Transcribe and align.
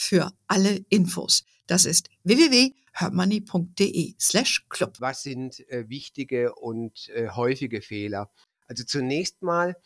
für 0.00 0.32
alle 0.46 0.82
Infos. 0.88 1.44
Das 1.66 1.84
ist 1.84 2.08
www.hermoney.de 2.24 4.14
slash 4.18 4.64
club. 4.70 4.94
Was 4.98 5.22
sind 5.22 5.60
äh, 5.68 5.90
wichtige 5.90 6.54
und 6.54 7.10
äh, 7.10 7.28
häufige 7.28 7.82
Fehler? 7.82 8.30
Also 8.66 8.84
zunächst 8.84 9.42
mal, 9.42 9.76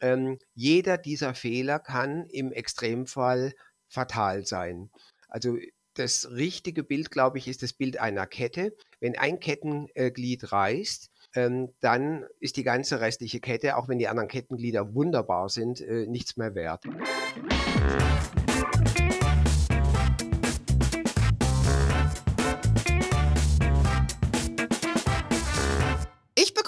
ähm, 0.00 0.38
jeder 0.54 0.96
dieser 0.96 1.34
Fehler 1.34 1.80
kann 1.80 2.26
im 2.26 2.52
Extremfall 2.52 3.52
fatal 3.88 4.46
sein. 4.46 4.90
Also 5.28 5.58
das 5.94 6.30
richtige 6.30 6.84
Bild, 6.84 7.10
glaube 7.10 7.38
ich, 7.38 7.48
ist 7.48 7.64
das 7.64 7.72
Bild 7.72 7.98
einer 7.98 8.28
Kette. 8.28 8.76
Wenn 9.00 9.18
ein 9.18 9.40
Kettenglied 9.40 10.52
reißt, 10.52 11.10
ähm, 11.34 11.74
dann 11.80 12.24
ist 12.38 12.56
die 12.56 12.64
ganze 12.64 13.00
restliche 13.00 13.40
Kette, 13.40 13.76
auch 13.76 13.88
wenn 13.88 13.98
die 13.98 14.06
anderen 14.06 14.28
Kettenglieder 14.28 14.94
wunderbar 14.94 15.48
sind, 15.48 15.80
äh, 15.80 16.06
nichts 16.06 16.36
mehr 16.36 16.54
wert. 16.54 16.84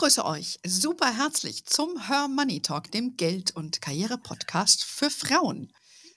Begrüße 0.07 0.25
euch 0.25 0.61
super 0.65 1.13
herzlich 1.13 1.65
zum 1.65 2.07
Her 2.07 2.29
Money 2.29 2.63
Talk, 2.63 2.93
dem 2.93 3.17
Geld- 3.17 3.57
und 3.57 3.81
Karriere-Podcast 3.83 4.85
für 4.85 5.11
Frauen. 5.11 5.73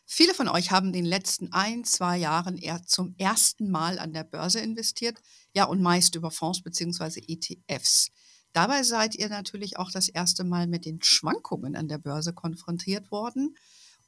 Viele 0.06 0.36
von 0.36 0.48
euch 0.48 0.70
haben 0.70 0.90
in 0.90 0.94
den 0.94 1.06
letzten 1.06 1.52
ein, 1.54 1.84
zwei 1.86 2.20
Jahren 2.20 2.60
eher 2.60 2.84
zum 2.86 3.16
ersten 3.18 3.72
Mal 3.72 3.98
an 3.98 4.14
der 4.14 4.26
Börse 4.26 4.60
investiert, 4.60 5.18
ja 5.56 5.64
und 5.64 5.82
meist 5.82 6.14
über 6.14 6.30
Fonds 6.30 6.62
bzw. 6.62 7.24
ETFs. 7.28 8.12
Dabei 8.54 8.84
seid 8.84 9.16
ihr 9.16 9.28
natürlich 9.28 9.80
auch 9.80 9.90
das 9.90 10.08
erste 10.08 10.44
Mal 10.44 10.68
mit 10.68 10.86
den 10.86 11.02
Schwankungen 11.02 11.76
an 11.76 11.88
der 11.88 11.98
Börse 11.98 12.32
konfrontiert 12.32 13.10
worden. 13.10 13.58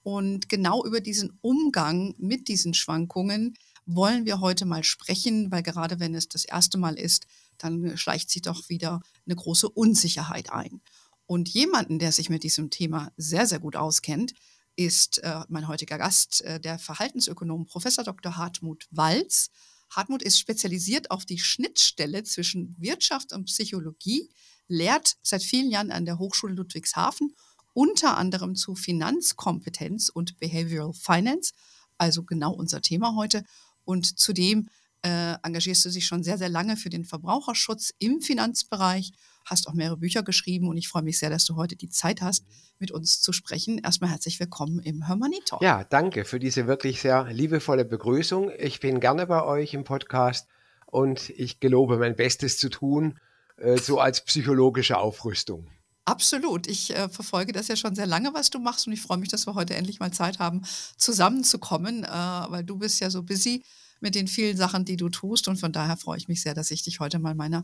Und 0.03 0.47
genau 0.47 0.85
über 0.85 1.01
diesen 1.01 1.39
Umgang 1.41 2.13
mit 2.19 2.49
diesen 2.49 2.75
Schwankungen 2.75 3.55
wollen 3.87 4.25
wir 4.25 4.41
heute 4.41 4.65
mal 4.65 4.83
sprechen, 4.83 5.51
weil 5.51 5.63
gerade 5.63 5.99
wenn 5.99 6.13
es 6.13 6.29
das 6.29 6.45
erste 6.45 6.77
Mal 6.77 6.99
ist, 6.99 7.25
dann 7.63 7.97
schleicht 7.97 8.29
sich 8.29 8.41
doch 8.41 8.69
wieder 8.69 9.01
eine 9.25 9.35
große 9.35 9.69
Unsicherheit 9.69 10.51
ein. 10.51 10.81
Und 11.25 11.49
jemanden, 11.49 11.99
der 11.99 12.11
sich 12.11 12.29
mit 12.29 12.43
diesem 12.43 12.69
Thema 12.69 13.11
sehr, 13.17 13.47
sehr 13.47 13.59
gut 13.59 13.75
auskennt, 13.75 14.33
ist 14.75 15.19
äh, 15.19 15.41
mein 15.49 15.67
heutiger 15.67 15.97
Gast, 15.97 16.41
äh, 16.41 16.59
der 16.59 16.79
Verhaltensökonom 16.79 17.65
Professor 17.65 18.03
Dr. 18.03 18.37
Hartmut 18.37 18.87
Walz. 18.91 19.49
Hartmut 19.89 20.23
ist 20.23 20.39
spezialisiert 20.39 21.11
auf 21.11 21.25
die 21.25 21.39
Schnittstelle 21.39 22.23
zwischen 22.23 22.75
Wirtschaft 22.79 23.33
und 23.33 23.45
Psychologie, 23.45 24.29
lehrt 24.67 25.17
seit 25.21 25.43
vielen 25.43 25.69
Jahren 25.69 25.91
an 25.91 26.05
der 26.05 26.17
Hochschule 26.17 26.53
Ludwigshafen 26.53 27.35
unter 27.73 28.17
anderem 28.17 28.55
zu 28.55 28.75
Finanzkompetenz 28.75 30.09
und 30.09 30.39
Behavioral 30.39 30.93
Finance, 30.93 31.53
also 31.97 32.23
genau 32.23 32.53
unser 32.53 32.81
Thema 32.81 33.15
heute. 33.15 33.43
Und 33.85 34.19
zudem 34.19 34.69
äh, 35.03 35.35
engagierst 35.43 35.85
du 35.85 35.89
dich 35.89 36.05
schon 36.05 36.23
sehr, 36.23 36.37
sehr 36.37 36.49
lange 36.49 36.77
für 36.77 36.89
den 36.89 37.05
Verbraucherschutz 37.05 37.93
im 37.99 38.21
Finanzbereich, 38.21 39.11
hast 39.45 39.67
auch 39.67 39.73
mehrere 39.73 39.97
Bücher 39.97 40.23
geschrieben 40.23 40.67
und 40.67 40.77
ich 40.77 40.87
freue 40.87 41.03
mich 41.03 41.17
sehr, 41.19 41.29
dass 41.29 41.45
du 41.45 41.55
heute 41.55 41.75
die 41.75 41.89
Zeit 41.89 42.21
hast, 42.21 42.45
mit 42.77 42.91
uns 42.91 43.21
zu 43.21 43.33
sprechen. 43.33 43.79
Erstmal 43.79 44.11
herzlich 44.11 44.39
willkommen 44.39 44.79
im 44.79 45.07
Hermoney 45.07 45.39
Talk. 45.45 45.61
Ja, 45.61 45.83
danke 45.83 46.25
für 46.25 46.39
diese 46.39 46.67
wirklich 46.67 47.01
sehr 47.01 47.25
liebevolle 47.31 47.85
Begrüßung. 47.85 48.51
Ich 48.57 48.79
bin 48.79 48.99
gerne 48.99 49.27
bei 49.27 49.43
euch 49.43 49.73
im 49.73 49.83
Podcast 49.83 50.47
und 50.85 51.29
ich 51.31 51.59
gelobe 51.59 51.97
mein 51.97 52.15
Bestes 52.15 52.57
zu 52.57 52.69
tun, 52.69 53.19
äh, 53.57 53.77
so 53.77 53.99
als 53.99 54.23
psychologische 54.25 54.97
Aufrüstung. 54.97 55.67
Absolut. 56.05 56.67
Ich 56.67 56.95
äh, 56.95 57.09
verfolge 57.09 57.53
das 57.53 57.67
ja 57.67 57.75
schon 57.75 57.95
sehr 57.95 58.07
lange, 58.07 58.33
was 58.33 58.49
du 58.49 58.59
machst 58.59 58.87
und 58.87 58.93
ich 58.93 59.01
freue 59.01 59.17
mich, 59.17 59.29
dass 59.29 59.47
wir 59.47 59.55
heute 59.55 59.75
endlich 59.75 59.99
mal 59.99 60.11
Zeit 60.11 60.39
haben, 60.39 60.63
zusammenzukommen, 60.97 62.03
äh, 62.03 62.07
weil 62.07 62.63
du 62.63 62.77
bist 62.77 62.99
ja 62.99 63.09
so 63.09 63.23
busy 63.23 63.63
mit 64.01 64.15
den 64.15 64.27
vielen 64.27 64.57
Sachen, 64.57 64.83
die 64.83 64.97
du 64.97 65.09
tust. 65.09 65.47
Und 65.47 65.57
von 65.57 65.71
daher 65.71 65.95
freue 65.95 66.17
ich 66.17 66.27
mich 66.27 66.41
sehr, 66.41 66.53
dass 66.53 66.71
ich 66.71 66.83
dich 66.83 66.99
heute 66.99 67.19
mal 67.19 67.35
meiner, 67.35 67.63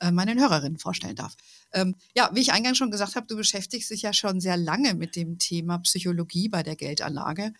äh, 0.00 0.10
meinen 0.10 0.38
Hörerinnen 0.38 0.78
vorstellen 0.78 1.16
darf. 1.16 1.34
Ähm, 1.72 1.96
ja, 2.14 2.30
wie 2.32 2.40
ich 2.40 2.52
eingangs 2.52 2.78
schon 2.78 2.90
gesagt 2.90 3.16
habe, 3.16 3.26
du 3.26 3.36
beschäftigst 3.36 3.90
dich 3.90 4.02
ja 4.02 4.12
schon 4.12 4.40
sehr 4.40 4.56
lange 4.56 4.94
mit 4.94 5.16
dem 5.16 5.38
Thema 5.38 5.78
Psychologie 5.78 6.48
bei 6.48 6.62
der 6.62 6.76
Geldanlage. 6.76 7.52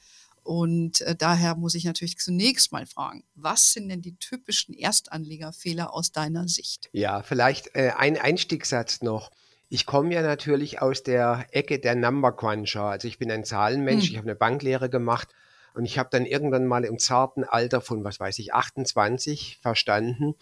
Und 0.45 1.03
äh, 1.03 1.15
daher 1.15 1.57
muss 1.57 1.75
ich 1.75 1.85
natürlich 1.85 2.19
zunächst 2.19 2.73
mal 2.73 2.87
fragen, 2.87 3.25
was 3.35 3.73
sind 3.73 3.89
denn 3.89 4.01
die 4.01 4.17
typischen 4.17 4.75
Erstanlegerfehler 4.75 5.93
aus 5.93 6.13
deiner 6.13 6.49
Sicht? 6.49 6.89
Ja, 6.93 7.23
vielleicht 7.23 7.75
äh, 7.75 7.93
ein 7.97 8.17
Einstiegssatz 8.17 9.03
noch. 9.03 9.31
Ich 9.69 9.85
komme 9.85 10.15
ja 10.15 10.23
natürlich 10.23 10.81
aus 10.81 11.03
der 11.03 11.47
Ecke 11.51 11.79
der 11.79 11.95
Number 11.95 12.33
Cruncher. 12.33 12.85
Also 12.85 13.09
ich 13.09 13.19
bin 13.19 13.31
ein 13.31 13.45
Zahlenmensch, 13.45 14.07
hm. 14.07 14.11
ich 14.11 14.17
habe 14.17 14.29
eine 14.29 14.37
Banklehre 14.37 14.89
gemacht 14.89 15.29
und 15.79 15.85
ich 15.85 15.97
habe 15.97 16.09
dann 16.11 16.27
irgendwann 16.27 16.67
mal 16.67 16.85
im 16.85 16.99
zarten 16.99 17.45
Alter 17.45 17.81
von, 17.81 18.03
was 18.03 18.19
weiß 18.19 18.41
ich, 18.41 18.53
28 18.53 19.59
verstanden, 19.63 20.35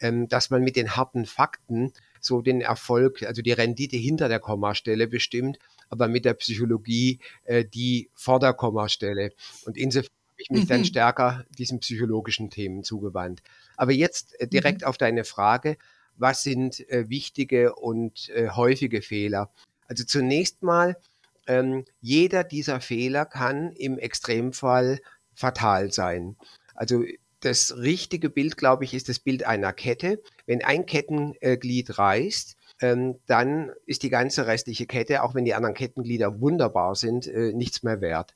ähm, 0.00 0.28
dass 0.28 0.50
man 0.50 0.62
mit 0.62 0.76
den 0.76 0.96
harten 0.96 1.24
Fakten 1.24 1.94
so 2.20 2.42
den 2.42 2.60
Erfolg, 2.60 3.22
also 3.22 3.40
die 3.40 3.52
Rendite 3.52 3.96
hinter 3.96 4.28
der 4.28 4.38
Kommastelle 4.38 5.08
bestimmt, 5.08 5.58
aber 5.88 6.08
mit 6.08 6.26
der 6.26 6.34
Psychologie 6.34 7.20
äh, 7.44 7.64
die 7.64 8.10
vor 8.12 8.38
der 8.38 8.52
Kommastelle. 8.52 9.32
Und 9.64 9.78
insofern 9.78 10.12
habe 10.28 10.42
ich 10.42 10.50
mich 10.50 10.64
mhm. 10.64 10.68
dann 10.68 10.84
stärker 10.84 11.46
diesen 11.58 11.80
psychologischen 11.80 12.50
Themen 12.50 12.84
zugewandt. 12.84 13.42
Aber 13.78 13.92
jetzt 13.92 14.38
äh, 14.42 14.46
direkt 14.46 14.82
mhm. 14.82 14.88
auf 14.88 14.98
deine 14.98 15.24
Frage, 15.24 15.78
was 16.16 16.42
sind 16.42 16.86
äh, 16.90 17.08
wichtige 17.08 17.76
und 17.76 18.28
äh, 18.28 18.50
häufige 18.50 19.00
Fehler? 19.00 19.50
Also 19.88 20.04
zunächst 20.04 20.62
mal 20.62 20.98
ähm, 21.46 21.84
jeder 22.00 22.44
dieser 22.44 22.80
Fehler 22.80 23.24
kann 23.24 23.72
im 23.72 23.98
Extremfall 23.98 25.00
fatal 25.34 25.92
sein. 25.92 26.36
Also 26.74 27.04
das 27.40 27.76
richtige 27.76 28.30
Bild, 28.30 28.56
glaube 28.56 28.84
ich, 28.84 28.94
ist 28.94 29.08
das 29.08 29.18
Bild 29.18 29.44
einer 29.44 29.72
Kette. 29.72 30.22
Wenn 30.46 30.64
ein 30.64 30.86
Kettenglied 30.86 31.98
reißt, 31.98 32.56
ähm, 32.80 33.16
dann 33.26 33.72
ist 33.86 34.02
die 34.02 34.10
ganze 34.10 34.46
restliche 34.46 34.86
Kette, 34.86 35.22
auch 35.22 35.34
wenn 35.34 35.44
die 35.44 35.54
anderen 35.54 35.74
Kettenglieder 35.74 36.40
wunderbar 36.40 36.94
sind, 36.94 37.26
äh, 37.26 37.52
nichts 37.52 37.82
mehr 37.82 38.00
wert. 38.00 38.34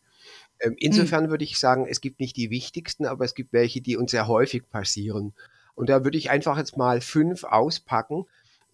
Ähm, 0.60 0.74
insofern 0.78 1.26
mhm. 1.26 1.30
würde 1.30 1.44
ich 1.44 1.58
sagen, 1.58 1.86
es 1.88 2.00
gibt 2.00 2.20
nicht 2.20 2.36
die 2.36 2.50
wichtigsten, 2.50 3.06
aber 3.06 3.24
es 3.24 3.34
gibt 3.34 3.52
welche, 3.52 3.80
die 3.80 3.96
uns 3.96 4.10
sehr 4.10 4.26
häufig 4.28 4.68
passieren. 4.70 5.34
Und 5.74 5.90
da 5.90 6.04
würde 6.04 6.18
ich 6.18 6.30
einfach 6.30 6.58
jetzt 6.58 6.76
mal 6.76 7.00
fünf 7.00 7.44
auspacken. 7.44 8.24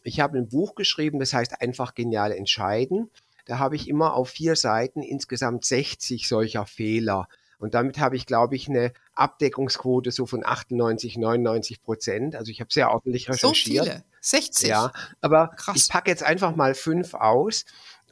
Ich 0.05 0.21
habe 0.21 0.39
ein 0.39 0.49
Buch 0.49 0.75
geschrieben, 0.75 1.19
das 1.19 1.35
heißt 1.35 1.61
einfach 1.61 1.95
genial 1.95 2.33
entscheiden. 2.33 3.11
Da 3.47 3.59
habe 3.59 3.77
ich 3.77 3.89
immer 3.89 4.15
auf 4.15 4.31
vier 4.31 4.57
Seiten 4.57 5.03
insgesamt 5.03 5.65
60 5.65 6.29
solcher 6.29 6.67
Fehler. 6.67 7.29
Und 7.59 7.75
damit 7.75 8.01
habe 8.01 8.17
ich, 8.17 8.27
glaube 8.27 8.57
ich, 8.57 8.69
eine 8.69 8.93
Abdeckungsquote 9.15 10.11
so 10.11 10.27
von 10.27 10.45
98, 10.45 11.17
99 11.17 11.81
Prozent. 11.81 12.35
Also 12.35 12.51
ich 12.51 12.61
habe 12.61 12.73
sehr 12.73 12.91
ordentlich 12.91 13.29
recherchiert. 13.29 13.85
So 13.85 13.91
viele? 13.91 14.05
60? 14.21 14.69
Ja, 14.69 14.93
aber 15.21 15.49
Krass. 15.57 15.77
ich 15.77 15.89
packe 15.89 16.11
jetzt 16.11 16.25
einfach 16.25 16.57
mal 16.57 16.75
fünf 16.75 17.15
aus 17.15 17.65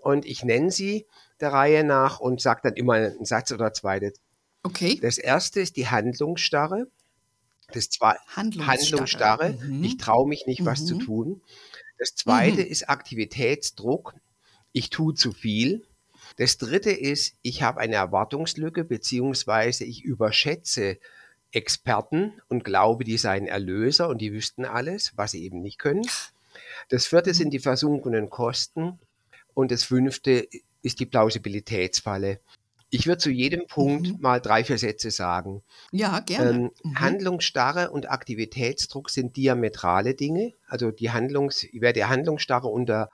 und 0.02 0.24
ich 0.24 0.44
nenne 0.44 0.70
sie 0.70 1.06
der 1.40 1.52
Reihe 1.52 1.82
nach 1.82 2.20
und 2.20 2.40
sage 2.40 2.60
dann 2.62 2.74
immer 2.74 2.94
einen 2.94 3.24
Satz 3.24 3.50
oder 3.50 3.72
zwei. 3.72 4.12
Okay. 4.62 4.98
Das 5.02 5.18
erste 5.18 5.60
ist 5.60 5.76
die 5.76 5.88
Handlungsstarre. 5.88 6.86
Das 7.72 7.90
zweite 7.90 8.20
Handlungsstarre. 8.36 9.46
Handlungsstarre. 9.46 9.52
Mhm. 9.52 9.84
Ich 9.84 9.96
traue 9.96 10.28
mich 10.28 10.46
nicht, 10.46 10.64
was 10.64 10.82
mhm. 10.82 10.86
zu 10.86 10.98
tun. 10.98 11.42
Das 11.98 12.14
zweite 12.14 12.62
mhm. 12.62 12.70
ist 12.70 12.88
Aktivitätsdruck 12.88 14.14
ich 14.72 14.90
tue 14.90 15.14
zu 15.14 15.32
viel. 15.32 15.86
Das 16.36 16.58
dritte 16.58 16.90
ist, 16.90 17.34
ich 17.42 17.62
habe 17.62 17.80
eine 17.80 17.96
Erwartungslücke, 17.96 18.84
beziehungsweise 18.84 19.84
ich 19.84 20.02
überschätze 20.04 20.98
Experten 21.52 22.40
und 22.48 22.64
glaube, 22.64 23.04
die 23.04 23.18
seien 23.18 23.46
Erlöser 23.46 24.08
und 24.08 24.20
die 24.20 24.32
wüssten 24.32 24.64
alles, 24.64 25.12
was 25.16 25.32
sie 25.32 25.42
eben 25.42 25.60
nicht 25.60 25.78
können. 25.78 26.06
Das 26.88 27.06
vierte 27.06 27.34
sind 27.34 27.50
die 27.50 27.58
versunkenen 27.58 28.30
Kosten. 28.30 28.98
Und 29.54 29.72
das 29.72 29.82
fünfte 29.84 30.46
ist 30.82 31.00
die 31.00 31.06
Plausibilitätsfalle. 31.06 32.40
Ich 32.92 33.06
würde 33.06 33.18
zu 33.18 33.30
jedem 33.30 33.66
Punkt 33.66 34.08
mhm. 34.08 34.16
mal 34.20 34.40
drei, 34.40 34.64
vier 34.64 34.78
Sätze 34.78 35.10
sagen. 35.10 35.62
Ja, 35.92 36.20
gerne. 36.20 36.50
Ähm, 36.50 36.70
mhm. 36.82 37.00
Handlungsstarre 37.00 37.90
und 37.90 38.10
Aktivitätsdruck 38.10 39.10
sind 39.10 39.36
diametrale 39.36 40.14
Dinge. 40.14 40.54
Also 40.66 40.90
die 40.90 41.10
Handlungs, 41.10 41.66
wer 41.72 41.92
der 41.92 42.08
Handlungsstarre 42.08 42.68
unter 42.68 43.10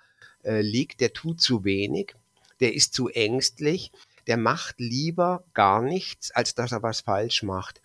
äh, 0.47 0.61
liegt, 0.61 1.01
der 1.01 1.13
tut 1.13 1.41
zu 1.41 1.65
wenig, 1.65 2.15
der 2.61 2.75
ist 2.75 2.95
zu 2.95 3.09
ängstlich, 3.09 3.93
der 4.27 4.37
macht 4.37 4.77
lieber 4.79 5.45
gar 5.55 5.83
nichts, 5.83 6.31
als 6.31 6.55
dass 6.55 6.73
er 6.73 6.83
was 6.83 7.01
falsch 7.01 7.43
macht. 7.43 7.81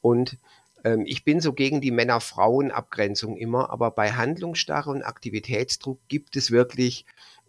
Und 0.00 0.38
ähm, 0.84 1.04
ich 1.06 1.24
bin 1.24 1.40
so 1.40 1.52
gegen 1.52 1.80
die 1.80 1.90
Männer-Frauen-Abgrenzung 1.90 3.36
immer, 3.36 3.70
aber 3.70 3.90
bei 3.90 4.12
Handlungsstarre 4.12 4.90
und 4.90 5.02
Aktivitätsdruck 5.02 6.00
gibt 6.08 6.36
es 6.36 6.50
wirklich 6.50 7.04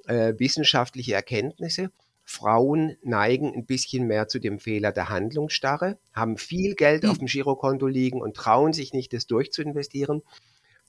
äh, 0.08 0.34
wissenschaftliche 0.38 1.14
Erkenntnisse. 1.14 1.92
Frauen 2.24 2.98
neigen 3.04 3.54
ein 3.54 3.66
bisschen 3.66 4.06
mehr 4.06 4.28
zu 4.28 4.40
dem 4.40 4.60
Fehler 4.60 4.92
der 4.92 5.10
Handlungsstarre, 5.10 5.98
haben 6.14 6.38
viel 6.38 6.76
Geld 6.76 7.04
mhm. 7.04 7.10
auf 7.10 7.18
dem 7.20 7.28
Girokonto 7.28 7.88
liegen 7.88 8.22
und 8.22 8.36
trauen 8.36 8.74
sich 8.74 8.92
nicht, 8.92 9.14
das 9.14 9.28
durchzuinvestieren. 9.28 10.24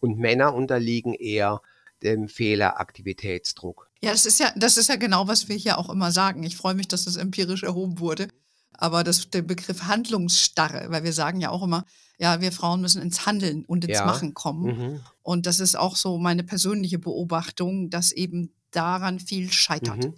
Und 0.01 0.19
Männer 0.19 0.55
unterliegen 0.55 1.15
eher 1.15 1.61
dem 2.03 2.29
Fehler 2.29 2.81
Aktivitätsdruck. 2.81 3.91
Ja, 4.01 4.13
das 4.13 4.27
ist 4.27 4.39
ja, 4.39 4.53
das 4.57 4.77
ist 4.77 4.89
ja 4.89 4.97
genau, 4.97 5.27
was 5.29 5.49
wir 5.49 5.57
hier 5.57 5.79
auch 5.79 5.91
immer 5.91 6.13
sagen. 6.13 6.43
Ich 6.43 6.57
freue 6.57 6.75
mich, 6.75 6.89
dass 6.89 7.05
das 7.05 7.17
empirisch 7.17 7.63
erhoben 7.63 7.99
wurde. 7.99 8.29
Aber 8.73 9.03
das, 9.03 9.29
der 9.31 9.43
Begriff 9.43 9.83
Handlungsstarre, 9.83 10.87
weil 10.91 11.03
wir 11.03 11.13
sagen 11.13 11.41
ja 11.41 11.51
auch 11.51 11.65
immer, 11.65 11.85
ja, 12.19 12.41
wir 12.41 12.53
Frauen 12.53 12.81
müssen 12.81 13.03
ins 13.03 13.27
Handeln 13.27 13.65
und 13.65 13.85
ins 13.85 13.99
ja. 13.99 14.07
Machen 14.07 14.35
kommen. 14.35 14.77
Mhm. 14.77 15.01
Und 15.23 15.47
das 15.47 15.59
ist 15.59 15.77
auch 15.77 15.97
so 15.97 16.17
meine 16.19 16.45
persönliche 16.45 16.99
Beobachtung, 16.99 17.91
dass 17.91 18.13
eben 18.13 18.55
daran 18.71 19.19
viel 19.19 19.53
scheitert. 19.53 20.05
Mhm. 20.05 20.15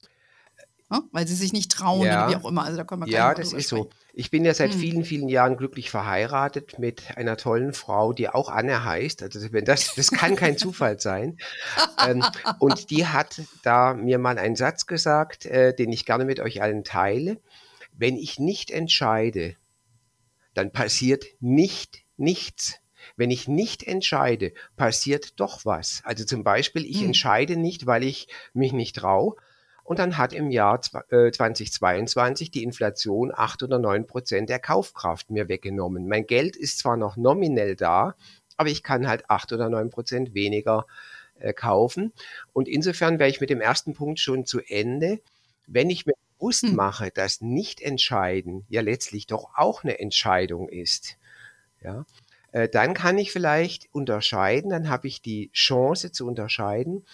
Ja, 0.91 1.03
weil 1.13 1.27
sie 1.27 1.35
sich 1.35 1.53
nicht 1.53 1.71
trauen 1.71 2.07
ja. 2.07 2.27
oder 2.27 2.33
wie 2.33 2.43
auch 2.43 2.49
immer. 2.49 2.65
Also 2.65 2.77
da 2.77 2.85
können 2.85 3.07
wir 3.07 3.09
ja, 3.09 3.33
das 3.33 3.53
ist 3.53 3.69
sprechen. 3.69 3.85
so. 3.85 3.91
Ich 4.13 4.31
bin 4.31 4.45
ja 4.45 4.53
seit 4.53 4.73
hm. 4.73 4.81
vielen, 4.81 5.05
vielen 5.05 5.29
Jahren 5.29 5.57
glücklich 5.57 5.91
verheiratet 5.91 6.79
mit 6.79 7.17
einer 7.17 7.37
tollen 7.37 7.73
Frau, 7.73 8.13
die 8.13 8.29
auch 8.29 8.49
Anne 8.49 8.85
heißt. 8.85 9.23
Also 9.23 9.53
wenn 9.53 9.65
das, 9.65 9.95
das 9.95 10.11
kann 10.11 10.35
kein 10.35 10.59
Zufall 10.59 10.99
sein. 10.99 11.39
ähm, 12.07 12.25
und 12.59 12.91
die 12.91 13.07
hat 13.07 13.43
da 13.63 13.95
mir 13.95 14.19
mal 14.19 14.39
einen 14.39 14.57
Satz 14.57 14.87
gesagt, 14.87 15.47
äh, 15.47 15.75
den 15.75 15.93
ich 15.93 16.07
gerne 16.07 16.25
mit 16.25 16.41
euch 16.41 16.61
allen 16.61 16.83
teile. 16.83 17.39
Wenn 17.93 18.17
ich 18.17 18.39
nicht 18.39 18.71
entscheide, 18.71 19.57
dann 20.55 20.73
passiert 20.73 21.25
nicht 21.39 22.03
nichts. 22.17 22.81
Wenn 23.17 23.31
ich 23.31 23.49
nicht 23.49 23.83
entscheide, 23.83 24.53
passiert 24.77 25.41
doch 25.41 25.65
was. 25.65 26.03
Also 26.05 26.25
zum 26.25 26.45
Beispiel, 26.45 26.85
ich 26.85 26.99
hm. 26.99 27.07
entscheide 27.07 27.57
nicht, 27.57 27.87
weil 27.87 28.05
ich 28.05 28.29
mich 28.53 28.73
nicht 28.73 28.97
traue. 28.97 29.37
Und 29.91 29.99
dann 29.99 30.19
hat 30.19 30.33
im 30.33 30.53
Jahr 30.53 30.81
2022 30.81 32.47
äh, 32.47 32.51
die 32.53 32.63
Inflation 32.63 33.33
acht 33.35 33.65
oder 33.65 33.81
neun 33.81 34.07
Prozent 34.07 34.49
der 34.49 34.61
Kaufkraft 34.61 35.31
mir 35.31 35.49
weggenommen. 35.49 36.07
Mein 36.07 36.29
Geld 36.29 36.55
ist 36.55 36.79
zwar 36.79 36.97
noch 36.97 37.17
nominell 37.17 37.75
da, 37.75 38.15
aber 38.57 38.69
ich 38.69 38.85
kann 38.85 39.09
halt 39.09 39.29
acht 39.29 39.53
oder 39.53 39.69
neun 39.69 39.91
Prozent 39.91 40.33
weniger 40.33 40.87
äh, 41.41 41.53
kaufen. 41.53 42.13
Und 42.53 42.69
insofern 42.69 43.19
wäre 43.19 43.31
ich 43.31 43.41
mit 43.41 43.51
dem 43.51 43.61
ersten 43.61 43.95
Punkt 43.95 44.21
schon 44.21 44.47
zu 44.47 44.61
Ende. 44.61 45.19
Wenn 45.67 45.91
ich 45.91 46.07
mir 46.07 46.15
bewusst 46.39 46.63
hm. 46.63 46.77
mache, 46.77 47.11
dass 47.11 47.41
Nicht-Entscheiden 47.41 48.67
ja 48.69 48.83
letztlich 48.83 49.27
doch 49.27 49.51
auch 49.57 49.83
eine 49.83 49.99
Entscheidung 49.99 50.69
ist, 50.69 51.17
ja, 51.83 52.05
äh, 52.53 52.69
dann 52.69 52.95
kann 52.95 53.19
ich 53.19 53.33
vielleicht 53.33 53.89
unterscheiden, 53.93 54.71
dann 54.71 54.89
habe 54.89 55.09
ich 55.09 55.21
die 55.21 55.51
Chance 55.51 56.13
zu 56.13 56.29
unterscheiden, 56.29 57.05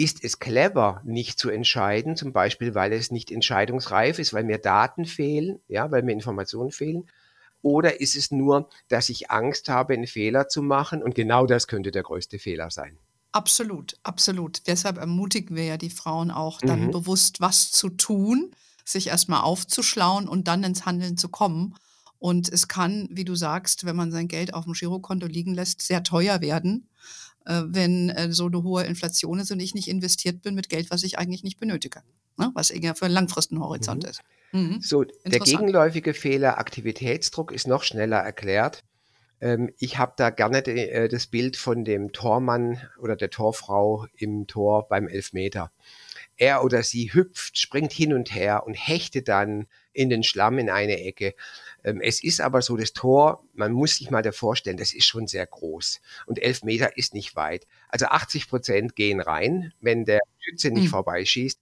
ist 0.00 0.24
es 0.24 0.38
clever, 0.38 1.02
nicht 1.04 1.38
zu 1.38 1.50
entscheiden, 1.50 2.16
zum 2.16 2.32
Beispiel, 2.32 2.74
weil 2.74 2.94
es 2.94 3.10
nicht 3.10 3.30
entscheidungsreif 3.30 4.18
ist, 4.18 4.32
weil 4.32 4.44
mir 4.44 4.56
Daten 4.56 5.04
fehlen, 5.04 5.60
ja, 5.68 5.90
weil 5.90 6.02
mir 6.02 6.12
Informationen 6.12 6.70
fehlen? 6.70 7.04
Oder 7.60 8.00
ist 8.00 8.16
es 8.16 8.30
nur, 8.30 8.70
dass 8.88 9.10
ich 9.10 9.30
Angst 9.30 9.68
habe, 9.68 9.92
einen 9.92 10.06
Fehler 10.06 10.48
zu 10.48 10.62
machen? 10.62 11.02
Und 11.02 11.14
genau 11.14 11.44
das 11.44 11.66
könnte 11.66 11.90
der 11.90 12.02
größte 12.02 12.38
Fehler 12.38 12.70
sein. 12.70 12.96
Absolut, 13.32 13.98
absolut. 14.02 14.66
Deshalb 14.66 14.96
ermutigen 14.96 15.54
wir 15.54 15.64
ja 15.64 15.76
die 15.76 15.90
Frauen 15.90 16.30
auch, 16.30 16.62
dann 16.62 16.86
mhm. 16.86 16.92
bewusst 16.92 17.42
was 17.42 17.70
zu 17.70 17.90
tun, 17.90 18.52
sich 18.86 19.08
erstmal 19.08 19.42
aufzuschlauen 19.42 20.28
und 20.28 20.48
dann 20.48 20.64
ins 20.64 20.86
Handeln 20.86 21.18
zu 21.18 21.28
kommen. 21.28 21.74
Und 22.18 22.50
es 22.50 22.68
kann, 22.68 23.06
wie 23.12 23.26
du 23.26 23.34
sagst, 23.34 23.84
wenn 23.84 23.96
man 23.96 24.12
sein 24.12 24.28
Geld 24.28 24.54
auf 24.54 24.64
dem 24.64 24.72
Girokonto 24.72 25.26
liegen 25.26 25.52
lässt, 25.52 25.82
sehr 25.82 26.02
teuer 26.02 26.40
werden, 26.40 26.88
wenn 27.66 28.10
äh, 28.10 28.32
so 28.32 28.46
eine 28.46 28.62
hohe 28.62 28.84
Inflation 28.84 29.38
ist 29.38 29.50
und 29.50 29.60
ich 29.60 29.74
nicht 29.74 29.88
investiert 29.88 30.42
bin 30.42 30.54
mit 30.54 30.68
Geld, 30.68 30.90
was 30.90 31.02
ich 31.02 31.18
eigentlich 31.18 31.42
nicht 31.42 31.58
benötige, 31.58 32.02
ne? 32.38 32.50
was 32.54 32.70
eher 32.70 32.94
für 32.94 33.06
einen 33.06 33.14
langfristigen 33.14 33.60
Horizont 33.60 34.04
mhm. 34.04 34.08
ist. 34.08 34.22
Mhm. 34.52 34.80
So, 34.80 35.04
der 35.04 35.40
gegenläufige 35.40 36.14
Fehler 36.14 36.58
Aktivitätsdruck 36.58 37.52
ist 37.52 37.66
noch 37.66 37.82
schneller 37.82 38.18
erklärt. 38.18 38.84
Ähm, 39.40 39.72
ich 39.78 39.98
habe 39.98 40.12
da 40.16 40.30
gerne 40.30 40.62
de, 40.62 40.88
äh, 40.88 41.08
das 41.08 41.26
Bild 41.26 41.56
von 41.56 41.84
dem 41.84 42.12
Tormann 42.12 42.80
oder 42.98 43.16
der 43.16 43.30
Torfrau 43.30 44.06
im 44.16 44.46
Tor 44.46 44.88
beim 44.88 45.08
Elfmeter. 45.08 45.70
Er 46.36 46.64
oder 46.64 46.82
sie 46.82 47.12
hüpft, 47.12 47.58
springt 47.58 47.92
hin 47.92 48.12
und 48.12 48.34
her 48.34 48.64
und 48.66 48.74
hechtet 48.74 49.28
dann 49.28 49.66
in 49.92 50.10
den 50.10 50.22
Schlamm 50.22 50.58
in 50.58 50.70
eine 50.70 51.00
Ecke. 51.00 51.34
Ähm, 51.84 52.00
es 52.00 52.22
ist 52.22 52.40
aber 52.40 52.62
so, 52.62 52.76
das 52.76 52.92
Tor, 52.92 53.44
man 53.54 53.72
muss 53.72 53.96
sich 53.96 54.10
mal 54.10 54.22
da 54.22 54.32
vorstellen, 54.32 54.76
das 54.76 54.92
ist 54.92 55.06
schon 55.06 55.26
sehr 55.26 55.46
groß. 55.46 56.00
Und 56.26 56.40
elf 56.42 56.62
Meter 56.62 56.96
ist 56.96 57.14
nicht 57.14 57.36
weit. 57.36 57.66
Also 57.88 58.06
80 58.06 58.48
Prozent 58.48 58.96
gehen 58.96 59.20
rein, 59.20 59.72
wenn 59.80 60.04
der 60.04 60.20
Schütze 60.38 60.70
nicht 60.70 60.86
mhm. 60.86 60.90
vorbeischießt. 60.90 61.60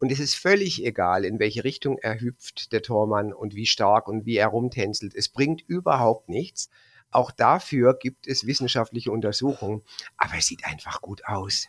Und 0.00 0.12
es 0.12 0.20
ist 0.20 0.34
völlig 0.34 0.84
egal, 0.84 1.24
in 1.24 1.38
welche 1.38 1.64
Richtung 1.64 1.98
er 1.98 2.20
hüpft, 2.20 2.72
der 2.72 2.82
Tormann, 2.82 3.32
und 3.32 3.54
wie 3.54 3.66
stark 3.66 4.08
und 4.08 4.26
wie 4.26 4.36
er 4.36 4.48
rumtänzelt. 4.48 5.14
Es 5.14 5.28
bringt 5.28 5.62
überhaupt 5.66 6.28
nichts. 6.28 6.70
Auch 7.10 7.30
dafür 7.30 7.98
gibt 7.98 8.26
es 8.26 8.46
wissenschaftliche 8.46 9.10
Untersuchungen. 9.10 9.82
Aber 10.16 10.34
es 10.38 10.46
sieht 10.46 10.64
einfach 10.64 11.00
gut 11.00 11.24
aus. 11.24 11.68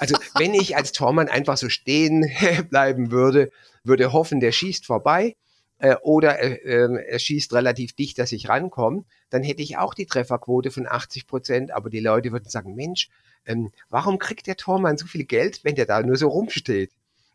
Also 0.00 0.16
wenn 0.36 0.54
ich 0.54 0.76
als 0.76 0.92
Tormann 0.92 1.28
einfach 1.28 1.56
so 1.56 1.68
stehen 1.68 2.28
bleiben 2.70 3.10
würde, 3.10 3.50
würde 3.84 4.12
hoffen, 4.12 4.40
der 4.40 4.52
schießt 4.52 4.84
vorbei, 4.84 5.36
äh, 5.78 5.96
oder 6.02 6.40
äh, 6.40 6.54
ähm, 6.64 6.96
er 6.96 7.18
schießt 7.18 7.52
relativ 7.52 7.92
dicht, 7.92 8.18
dass 8.18 8.32
ich 8.32 8.48
rankomme, 8.48 9.04
dann 9.30 9.42
hätte 9.42 9.62
ich 9.62 9.76
auch 9.76 9.94
die 9.94 10.06
Trefferquote 10.06 10.70
von 10.70 10.86
80 10.86 11.26
Prozent. 11.26 11.70
Aber 11.70 11.90
die 11.90 12.00
Leute 12.00 12.32
würden 12.32 12.48
sagen, 12.48 12.74
Mensch, 12.74 13.10
ähm, 13.44 13.70
warum 13.90 14.18
kriegt 14.18 14.46
der 14.46 14.56
Tormann 14.56 14.96
so 14.96 15.06
viel 15.06 15.24
Geld, 15.24 15.64
wenn 15.64 15.74
der 15.74 15.86
da 15.86 16.02
nur 16.02 16.16
so 16.16 16.28
rumsteht? 16.28 16.92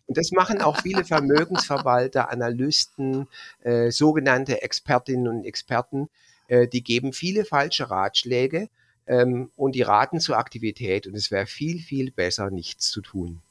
Und 0.08 0.18
das 0.18 0.32
machen 0.32 0.62
auch 0.62 0.82
viele 0.82 1.06
Vermögensverwalter, 1.06 2.30
Analysten, 2.30 3.28
äh, 3.62 3.92
sogenannte 3.92 4.62
Expertinnen 4.62 5.28
und 5.28 5.46
Experten. 5.46 6.10
Äh, 6.48 6.68
die 6.68 6.84
geben 6.84 7.14
viele 7.14 7.46
falsche 7.46 7.90
Ratschläge 7.90 8.70
ähm, 9.06 9.52
und 9.56 9.76
die 9.76 9.84
raten 9.84 10.20
zur 10.20 10.38
Aktivität. 10.38 11.08
Und 11.08 11.16
es 11.16 11.32
wäre 11.32 11.46
viel, 11.46 11.80
viel 11.80 12.12
besser, 12.12 12.50
nichts 12.50 12.90
zu 12.90 13.02
tun. 13.02 13.42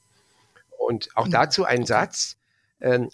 Und 0.76 1.08
auch 1.14 1.26
hm, 1.26 1.32
dazu 1.32 1.64
ein 1.64 1.86
Satz 1.86 2.36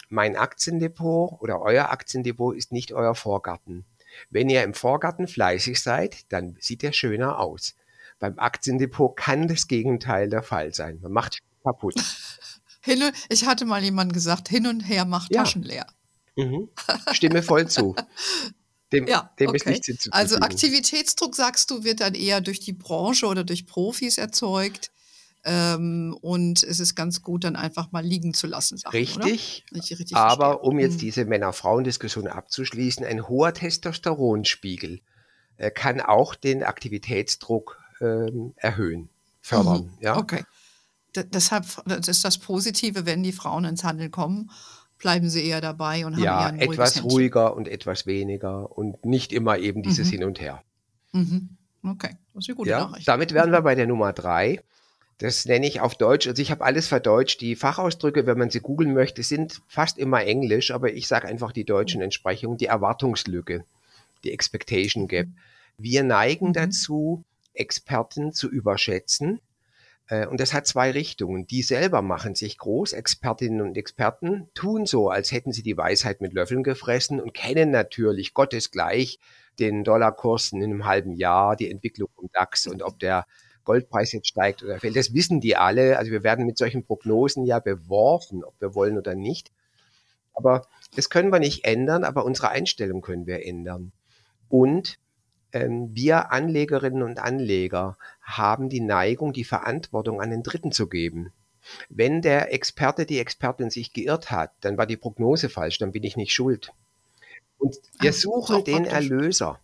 mein 0.09 0.35
Aktiendepot 0.35 1.41
oder 1.41 1.61
euer 1.61 1.89
Aktiendepot 1.89 2.55
ist 2.55 2.71
nicht 2.71 2.93
euer 2.93 3.15
Vorgarten. 3.15 3.85
Wenn 4.29 4.49
ihr 4.49 4.63
im 4.63 4.73
Vorgarten 4.73 5.27
fleißig 5.27 5.81
seid, 5.81 6.31
dann 6.31 6.57
sieht 6.59 6.83
er 6.83 6.93
schöner 6.93 7.39
aus. 7.39 7.75
Beim 8.19 8.39
Aktiendepot 8.39 9.15
kann 9.15 9.47
das 9.47 9.67
Gegenteil 9.67 10.29
der 10.29 10.43
Fall 10.43 10.73
sein. 10.73 10.99
Man 11.01 11.11
macht 11.11 11.39
kaputt. 11.63 11.95
Hin 12.81 13.03
und, 13.03 13.13
ich 13.29 13.45
hatte 13.45 13.65
mal 13.65 13.83
jemand 13.83 14.13
gesagt, 14.13 14.47
hin 14.47 14.65
und 14.65 14.79
her 14.79 15.03
macht 15.03 15.33
ja. 15.33 15.43
Taschen 15.43 15.61
leer. 15.61 15.85
Mhm. 16.37 16.69
Stimme 17.11 17.43
voll 17.43 17.67
zu. 17.67 17.95
Dem, 18.93 19.05
ja, 19.05 19.33
dem 19.37 19.49
okay. 19.49 19.57
ist 19.57 19.65
nichts 19.65 19.85
hinzuzufügen. 19.87 20.17
Also 20.17 20.37
Aktivitätsdruck, 20.37 21.35
sagst 21.35 21.69
du, 21.71 21.83
wird 21.83 21.99
dann 21.99 22.15
eher 22.15 22.39
durch 22.39 22.61
die 22.61 22.71
Branche 22.71 23.25
oder 23.25 23.43
durch 23.43 23.65
Profis 23.65 24.17
erzeugt. 24.17 24.91
Ähm, 25.49 26.17
und 26.19 26.61
es 26.61 26.81
ist 26.81 26.95
ganz 26.95 27.21
gut, 27.21 27.45
dann 27.45 27.55
einfach 27.55 27.93
mal 27.93 28.03
liegen 28.03 28.33
zu 28.33 28.47
lassen. 28.47 28.77
Sachen, 28.77 28.93
richtig, 28.93 29.65
richtig 29.73 30.13
aber 30.17 30.51
verstehe. 30.51 30.69
um 30.69 30.79
jetzt 30.79 30.93
hm. 30.93 30.99
diese 30.99 31.25
Männer-Frauen-Diskussion 31.25 32.27
abzuschließen, 32.27 33.05
ein 33.05 33.29
hoher 33.29 33.53
Testosteronspiegel 33.53 34.99
äh, 35.55 35.71
kann 35.71 36.01
auch 36.01 36.35
den 36.35 36.63
Aktivitätsdruck 36.63 37.79
äh, 38.01 38.29
erhöhen, 38.57 39.09
fördern. 39.39 39.83
Mhm. 39.83 39.91
Ja? 40.01 40.17
Okay. 40.17 40.43
D 41.15 41.23
deshalb 41.23 41.65
das 41.85 42.09
ist 42.09 42.25
das 42.25 42.37
Positive, 42.37 43.05
wenn 43.05 43.23
die 43.23 43.31
Frauen 43.31 43.63
ins 43.63 43.85
Handeln 43.85 44.11
kommen, 44.11 44.51
bleiben 44.97 45.29
sie 45.29 45.45
eher 45.45 45.61
dabei 45.61 46.05
und 46.05 46.15
haben 46.15 46.23
ja, 46.23 46.41
eher 46.41 46.47
ein 46.47 46.59
etwas 46.59 47.03
ruhiger 47.03 47.55
und 47.55 47.69
etwas 47.69 48.05
weniger 48.05 48.77
und 48.77 49.05
nicht 49.05 49.31
immer 49.31 49.57
eben 49.57 49.81
dieses 49.81 50.07
mhm. 50.07 50.11
Hin 50.11 50.23
und 50.25 50.41
Her. 50.41 50.61
Mhm. 51.13 51.49
Okay, 51.83 52.17
das 52.33 52.43
ist 52.43 52.49
eine 52.49 52.55
gute 52.57 52.69
ja, 52.69 52.79
Nachricht. 52.81 53.07
Damit 53.07 53.33
wären 53.33 53.51
wir 53.51 53.61
bei 53.61 53.75
der 53.75 53.87
Nummer 53.87 54.11
drei. 54.11 54.61
Das 55.19 55.45
nenne 55.45 55.67
ich 55.67 55.81
auf 55.81 55.95
Deutsch. 55.95 56.27
Also 56.27 56.41
ich 56.41 56.51
habe 56.51 56.63
alles 56.63 56.87
verdeutscht. 56.87 57.41
Die 57.41 57.55
Fachausdrücke, 57.55 58.27
wenn 58.27 58.37
man 58.37 58.51
sie 58.51 58.59
googeln 58.59 58.93
möchte, 58.93 59.23
sind 59.23 59.61
fast 59.67 59.97
immer 59.97 60.23
Englisch, 60.23 60.71
aber 60.71 60.93
ich 60.93 61.07
sage 61.07 61.27
einfach 61.27 61.51
die 61.51 61.65
deutschen 61.65 62.01
Entsprechungen. 62.01 62.57
Die 62.57 62.67
Erwartungslücke, 62.67 63.65
die 64.23 64.31
Expectation 64.31 65.07
Gap. 65.07 65.27
Wir 65.77 66.03
neigen 66.03 66.49
mhm. 66.49 66.53
dazu, 66.53 67.23
Experten 67.53 68.31
zu 68.31 68.47
überschätzen. 68.47 69.41
Äh, 70.07 70.27
und 70.27 70.39
das 70.39 70.53
hat 70.53 70.67
zwei 70.67 70.91
Richtungen. 70.91 71.47
Die 71.47 71.63
selber 71.63 72.03
machen 72.03 72.35
sich 72.35 72.59
groß. 72.59 72.93
Expertinnen 72.93 73.61
und 73.61 73.75
Experten 73.75 74.49
tun 74.53 74.85
so, 74.85 75.09
als 75.09 75.31
hätten 75.31 75.51
sie 75.51 75.63
die 75.63 75.77
Weisheit 75.77 76.21
mit 76.21 76.33
Löffeln 76.33 76.61
gefressen 76.61 77.19
und 77.19 77.33
kennen 77.33 77.71
natürlich 77.71 78.35
gottesgleich 78.35 79.19
den 79.57 79.83
Dollarkurs 79.83 80.51
in 80.51 80.63
einem 80.63 80.85
halben 80.85 81.13
Jahr, 81.13 81.55
die 81.55 81.71
Entwicklung 81.71 82.09
im 82.21 82.29
DAX 82.31 82.67
und 82.67 82.83
ob 82.83 82.99
der 82.99 83.25
Goldpreis 83.67 84.13
jetzt 84.13 84.29
steigt 84.29 84.63
oder 84.63 84.79
fällt. 84.79 84.95
Das 84.95 85.13
wissen 85.13 85.41
die 85.41 85.57
alle. 85.57 85.97
Also 85.97 86.09
wir 86.09 86.23
werden 86.23 86.45
mit 86.45 86.57
solchen 86.57 86.85
Prognosen 86.85 87.45
ja 87.45 87.59
beworfen, 87.59 88.45
ob 88.45 88.59
wir 88.59 88.73
wollen 88.73 88.97
oder 88.97 89.13
nicht. 89.13 89.51
Aber 90.33 90.67
das 90.95 91.09
können 91.09 91.31
wir 91.31 91.39
nicht 91.39 91.65
ändern, 91.65 92.05
aber 92.05 92.23
unsere 92.23 92.49
Einstellung 92.49 93.01
können 93.01 93.27
wir 93.27 93.45
ändern. 93.45 93.91
Und 94.47 94.99
ähm, 95.51 95.89
wir 95.93 96.31
Anlegerinnen 96.31 97.03
und 97.03 97.19
Anleger 97.19 97.97
haben 98.21 98.69
die 98.69 98.79
Neigung, 98.79 99.33
die 99.33 99.43
Verantwortung 99.43 100.21
an 100.21 100.29
den 100.29 100.43
Dritten 100.43 100.71
zu 100.71 100.87
geben. 100.87 101.33
Wenn 101.89 102.21
der 102.21 102.53
Experte, 102.53 103.05
die 103.05 103.19
Expertin 103.19 103.69
sich 103.69 103.91
geirrt 103.91 104.31
hat, 104.31 104.51
dann 104.61 104.77
war 104.77 104.85
die 104.85 104.95
Prognose 104.95 105.49
falsch, 105.49 105.77
dann 105.77 105.91
bin 105.91 106.03
ich 106.03 106.15
nicht 106.15 106.31
schuld. 106.31 106.71
Und 107.57 107.75
wir 107.99 108.13
suchen 108.13 108.63
den 108.63 108.85
Erlöser. 108.85 109.59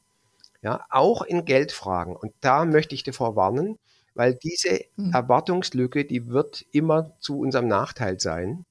Ja, 0.61 0.85
auch 0.89 1.21
in 1.21 1.45
Geldfragen. 1.45 2.15
Und 2.15 2.33
da 2.41 2.65
möchte 2.65 2.95
ich 2.95 3.03
davor 3.03 3.35
warnen, 3.35 3.77
weil 4.15 4.35
diese 4.35 4.85
hm. 4.95 5.11
Erwartungslücke, 5.13 6.05
die 6.05 6.27
wird 6.27 6.65
immer 6.71 7.11
zu 7.19 7.39
unserem 7.39 7.67
Nachteil 7.67 8.19
sein. 8.19 8.65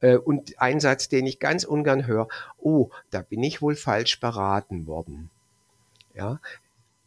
Äh, 0.00 0.16
und 0.16 0.60
ein 0.60 0.80
Satz, 0.80 1.08
den 1.08 1.26
ich 1.26 1.40
ganz 1.40 1.64
ungern 1.64 2.06
höre, 2.06 2.28
oh, 2.58 2.90
da 3.10 3.22
bin 3.22 3.42
ich 3.42 3.62
wohl 3.62 3.76
falsch 3.76 4.20
beraten 4.20 4.86
worden. 4.86 5.30
Ja, 6.14 6.40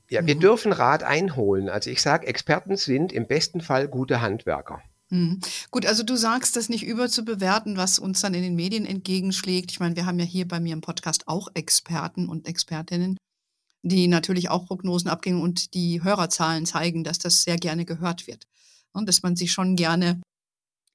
ja 0.10 0.26
wir 0.26 0.36
mhm. 0.36 0.40
dürfen 0.40 0.74
Rat 0.74 1.04
einholen. 1.04 1.70
Also 1.70 1.90
ich 1.90 2.02
sage, 2.02 2.28
Experten 2.28 2.78
sind 2.78 3.12
im 3.12 3.28
besten 3.28 3.62
Fall 3.62 3.88
gute 3.88 4.22
Handwerker. 4.22 4.82
Mhm. 5.10 5.40
Gut, 5.72 5.86
also 5.86 6.04
du 6.04 6.16
sagst, 6.16 6.56
das 6.56 6.70
nicht 6.70 6.86
überzubewerten, 6.86 7.78
was 7.78 8.00
uns 8.00 8.22
dann 8.22 8.34
in 8.34 8.44
den 8.44 8.56
Medien 8.56 8.86
entgegenschlägt. 8.86 9.72
Ich 9.72 9.80
meine, 9.80 9.96
wir 9.96 10.06
haben 10.06 10.20
ja 10.20 10.26
hier 10.26 10.48
bei 10.48 10.60
mir 10.60 10.74
im 10.74 10.82
Podcast 10.82 11.28
auch 11.28 11.48
Experten 11.54 12.30
und 12.30 12.48
Expertinnen, 12.48 13.18
die 13.82 14.08
natürlich 14.08 14.50
auch 14.50 14.66
Prognosen 14.66 15.10
abgeben 15.10 15.42
und 15.42 15.74
die 15.74 16.04
Hörerzahlen 16.04 16.66
zeigen, 16.66 17.04
dass 17.04 17.20
das 17.20 17.44
sehr 17.44 17.58
gerne 17.58 17.86
gehört 17.86 18.28
wird. 18.28 18.48
Und 18.92 19.08
dass 19.08 19.24
man 19.24 19.36
sich 19.36 19.52
schon 19.52 19.76
gerne 19.76 20.22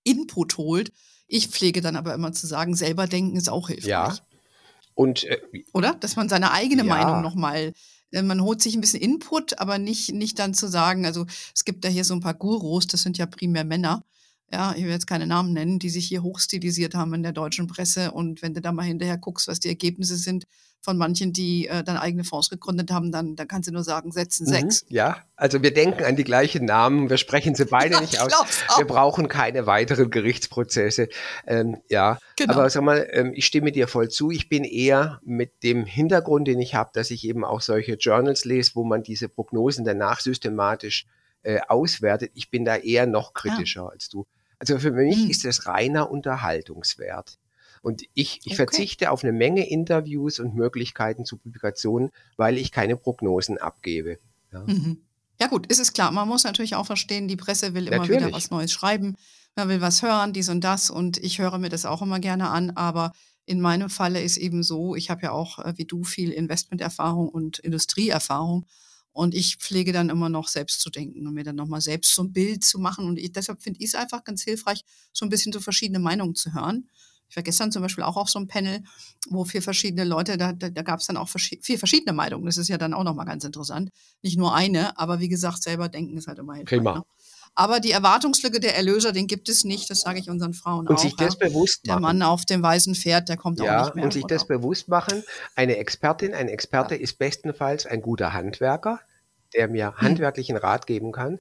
Input 0.03 0.59
holt. 0.59 0.93
Ich 1.26 1.49
pflege 1.49 1.81
dann 1.81 1.97
aber 1.97 2.12
immer 2.14 2.33
zu 2.33 2.47
sagen, 2.47 2.75
selber 2.75 3.07
denken 3.07 3.37
ist 3.37 3.49
auch 3.49 3.69
hilfreich. 3.69 3.88
Ja. 3.88 4.19
Und, 4.95 5.25
äh, 5.25 5.41
Oder? 5.73 5.95
Dass 5.95 6.17
man 6.17 6.29
seine 6.29 6.53
eigene 6.53 6.85
ja. 6.85 6.88
Meinung 6.88 7.23
nochmal 7.23 7.73
äh, 8.14 8.23
man 8.23 8.43
holt 8.43 8.62
sich 8.62 8.75
ein 8.75 8.81
bisschen 8.81 9.00
Input, 9.00 9.59
aber 9.59 9.79
nicht, 9.79 10.12
nicht 10.12 10.38
dann 10.38 10.55
zu 10.55 10.69
sagen, 10.69 11.05
also 11.05 11.26
es 11.55 11.64
gibt 11.64 11.85
da 11.85 11.88
hier 11.88 12.05
so 12.05 12.14
ein 12.14 12.21
paar 12.21 12.35
Gurus, 12.35 12.87
das 12.87 13.03
sind 13.03 13.19
ja 13.19 13.26
primär 13.26 13.64
Männer, 13.64 14.05
ja, 14.54 14.73
ich 14.76 14.84
will 14.84 14.90
jetzt 14.90 15.08
keine 15.08 15.26
Namen 15.26 15.52
nennen, 15.52 15.80
die 15.80 15.90
sich 15.90 16.06
hier 16.06 16.23
hochstilisiert 16.23 16.94
haben 16.94 17.12
in 17.12 17.25
der 17.25 17.32
deutschen 17.32 17.66
Presse. 17.66 18.12
Und 18.12 18.40
wenn 18.40 18.54
du 18.54 18.61
da 18.61 18.70
mal 18.70 18.84
hinterher 18.84 19.18
guckst, 19.18 19.49
was 19.49 19.58
die 19.58 19.68
Ergebnisse 19.68 20.16
sind 20.16 20.44
von 20.80 20.96
manchen, 20.96 21.32
die 21.32 21.66
äh, 21.66 21.82
dann 21.82 21.96
eigene 21.96 22.23
Fonds 22.23 22.50
gegründet 22.50 22.92
haben, 22.92 23.11
dann, 23.11 23.34
dann 23.34 23.49
kannst 23.49 23.68
du 23.68 23.73
nur 23.73 23.82
sagen, 23.82 24.12
setzen 24.12 24.44
mhm, 24.44 24.50
sechs. 24.50 24.87
Ja, 24.90 25.16
also 25.34 25.61
wir 25.62 25.75
denken 25.75 26.04
an 26.04 26.14
die 26.14 26.23
gleichen 26.23 26.66
Namen, 26.66 27.11
wir 27.11 27.16
sprechen 27.16 27.56
sie 27.56 27.64
beide 27.70 28.00
nicht 28.00 28.20
aus. 28.20 28.32
Wir 28.76 28.87
brauchen 28.87 29.26
keine 29.26 29.66
weiteren 29.66 30.11
Gerichtsprozesse. 30.11 31.08
Ähm, 31.49 31.78
ja, 31.88 32.18
genau. 32.37 32.54
aber 32.54 32.70
sag 32.70 32.84
mal, 32.84 33.08
ähm, 33.11 33.32
ich 33.34 33.46
stimme 33.46 33.73
dir 33.73 33.88
voll 33.88 34.08
zu. 34.08 34.30
Ich 34.30 34.49
bin 34.49 34.62
eher 34.62 35.20
mit 35.25 35.64
dem 35.64 35.84
Hintergrund, 35.84 36.46
den 36.46 36.61
ich 36.61 36.76
habe, 36.76 36.90
dass 36.94 37.11
ich 37.11 37.26
eben 37.26 37.44
auch 37.44 37.61
solche 37.61 37.94
Journals 37.94 38.44
lese, 38.44 38.73
wo 38.75 38.84
man 38.84 39.02
diese 39.02 39.28
Prognosen 39.28 39.84
danach 39.84 40.20
systematisch 40.20 41.06
äh, 41.42 41.61
auswertet. 41.66 42.30
Ich 42.34 42.50
bin 42.50 42.64
da 42.64 42.76
eher 42.76 43.06
noch 43.06 43.34
kritischer 43.34 43.82
ja. 43.82 43.88
als 43.88 44.08
du. 44.08 44.26
Also 44.58 44.78
für 44.78 44.92
mich 44.92 45.16
hm. 45.16 45.30
ist 45.30 45.44
das 45.44 45.66
reiner 45.66 46.11
Unterhaltungswert. 46.11 47.38
Und 47.84 48.02
ich, 48.14 48.40
ich 48.44 48.46
okay. 48.46 48.54
verzichte 48.54 49.11
auf 49.11 49.25
eine 49.25 49.32
Menge 49.32 49.68
Interviews 49.68 50.38
und 50.40 50.54
Möglichkeiten 50.54 51.26
zu 51.26 51.37
Publikationen, 51.37 52.11
weil 52.38 52.56
ich 52.56 52.73
keine 52.73 52.96
Prognosen 52.96 53.58
abgebe. 53.58 54.18
Ja, 54.52 54.64
mhm. 54.66 55.02
ja 55.38 55.49
gut, 55.49 55.66
ist 55.66 55.80
es 55.80 55.92
klar. 55.92 56.11
Man 56.11 56.26
muss 56.26 56.44
natürlich 56.44 56.76
auch 56.76 56.87
verstehen, 56.87 57.28
die 57.28 57.37
Presse 57.37 57.75
will 57.75 57.88
immer 57.88 57.99
natürlich. 57.99 58.23
wieder 58.23 58.32
was 58.32 58.50
Neues 58.50 58.73
schreiben. 58.73 59.16
Man 59.54 59.68
will 59.68 59.82
was 59.82 60.02
hören, 60.02 60.32
dies 60.32 60.49
und 60.49 60.62
das. 60.62 60.88
Und 60.88 61.18
ich 61.18 61.38
höre 61.40 61.58
mir 61.58 61.68
das 61.68 61.84
auch 61.84 62.00
immer 62.00 62.20
gerne 62.20 62.49
an. 62.49 62.70
Aber 62.70 63.12
in 63.44 63.61
meinem 63.61 63.90
Falle 63.90 64.23
ist 64.23 64.38
eben 64.38 64.62
so, 64.62 64.96
ich 64.96 65.11
habe 65.11 65.20
ja 65.23 65.32
auch 65.32 65.58
äh, 65.58 65.75
wie 65.76 65.84
du 65.84 66.04
viel 66.04 66.30
Investmenterfahrung 66.30 67.28
und 67.28 67.58
Industrieerfahrung. 67.58 68.64
Und 69.14 69.33
ich 69.33 69.56
pflege 69.59 69.92
dann 69.92 70.11
immer 70.11 70.28
noch 70.28 70.49
selbst 70.49 70.80
zu 70.80 70.90
denken 70.90 71.26
und 71.26 71.35
mir 71.35 71.44
dann 71.44 71.54
nochmal 71.54 71.80
selbst 71.80 72.14
so 72.14 72.25
ein 72.25 72.33
Bild 72.33 72.64
zu 72.64 72.80
machen. 72.80 73.06
Und 73.06 73.16
ich, 73.16 73.30
deshalb 73.33 73.62
finde 73.62 73.78
ich 73.78 73.87
es 73.87 73.94
einfach 73.94 74.25
ganz 74.25 74.42
hilfreich, 74.42 74.83
so 75.12 75.25
ein 75.25 75.28
bisschen 75.28 75.52
so 75.52 75.61
verschiedene 75.61 76.00
Meinungen 76.00 76.35
zu 76.35 76.52
hören. 76.52 76.88
Ich 77.30 77.37
war 77.37 77.44
gestern 77.44 77.71
zum 77.71 77.80
Beispiel 77.80 78.02
auch 78.02 78.16
auf 78.16 78.28
so 78.28 78.40
einem 78.40 78.49
Panel, 78.49 78.83
wo 79.28 79.44
vier 79.44 79.62
verschiedene 79.62 80.04
Leute, 80.04 80.37
da, 80.37 80.52
da, 80.52 80.68
da 80.68 80.83
gab 80.83 80.99
es 80.99 81.06
dann 81.06 81.16
auch 81.16 81.28
vier 81.28 81.78
verschiedene 81.78 82.12
Meinungen. 82.12 82.44
Das 82.44 82.59
ist 82.59 82.68
ja 82.68 82.76
dann 82.76 82.92
auch 82.92 83.04
nochmal 83.04 83.26
ganz 83.26 83.44
interessant. 83.44 83.90
Nicht 84.23 84.37
nur 84.37 84.54
eine, 84.54 84.99
aber 84.99 85.21
wie 85.21 85.28
gesagt, 85.28 85.62
selber 85.62 85.88
denken 85.88 86.16
ist 86.16 86.26
halt 86.26 86.40
immer 86.40 86.54
hilfreich. 86.54 86.78
Prima. 86.78 86.99
Ne? 86.99 87.04
Aber 87.56 87.78
die 87.78 87.92
Erwartungslücke 87.92 88.58
der 88.58 88.76
Erlöser, 88.76 89.12
den 89.12 89.26
gibt 89.26 89.49
es 89.49 89.64
nicht. 89.64 89.88
Das 89.88 90.00
sage 90.00 90.18
ich 90.18 90.28
unseren 90.28 90.54
Frauen 90.54 90.88
und 90.88 90.94
auch. 90.94 90.99
Sich 90.99 91.14
das 91.14 91.37
ja. 91.40 91.49
bewusst 91.49 91.87
machen. 91.87 91.96
Der 91.96 92.00
Mann 92.00 92.23
auf 92.23 92.44
dem 92.44 92.62
weißen 92.62 92.94
Pferd, 92.94 93.28
der 93.28 93.37
kommt 93.37 93.61
ja, 93.61 93.80
auch 93.80 93.84
nicht 93.87 93.94
mehr. 93.94 94.04
Und 94.04 94.12
sich 94.12 94.25
das 94.25 94.46
bewusst 94.46 94.88
machen. 94.88 95.23
Eine 95.54 95.76
Expertin, 95.76 96.34
ein 96.34 96.49
Experte 96.49 96.96
ja. 96.96 97.00
ist 97.00 97.18
bestenfalls 97.18 97.87
ein 97.87 98.02
guter 98.02 98.32
Handwerker, 98.32 99.00
der 99.54 99.68
mir 99.68 99.94
hm. 99.96 100.00
handwerklichen 100.00 100.56
Rat 100.56 100.87
geben 100.87 101.12
kann. 101.12 101.38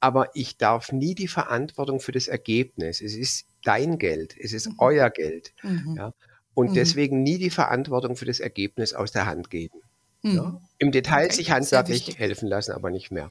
Aber 0.00 0.30
ich 0.34 0.56
darf 0.56 0.92
nie 0.92 1.14
die 1.14 1.28
Verantwortung 1.28 2.00
für 2.00 2.12
das 2.12 2.26
Ergebnis. 2.26 3.02
Es 3.02 3.14
ist 3.14 3.44
dein 3.62 3.98
Geld, 3.98 4.34
es 4.38 4.54
ist 4.54 4.68
mhm. 4.68 4.74
euer 4.78 5.10
Geld. 5.10 5.52
Mhm. 5.62 5.94
Ja? 5.98 6.14
Und 6.54 6.70
mhm. 6.70 6.74
deswegen 6.74 7.22
nie 7.22 7.36
die 7.36 7.50
Verantwortung 7.50 8.16
für 8.16 8.24
das 8.24 8.40
Ergebnis 8.40 8.94
aus 8.94 9.12
der 9.12 9.26
Hand 9.26 9.50
geben. 9.50 9.80
Ja? 10.22 10.42
Mhm. 10.42 10.60
Im 10.78 10.90
Detail 10.90 11.26
okay. 11.26 11.34
sich 11.34 11.50
handwerklich 11.50 12.18
helfen 12.18 12.48
lassen, 12.48 12.72
aber 12.72 12.90
nicht 12.90 13.10
mehr. 13.10 13.30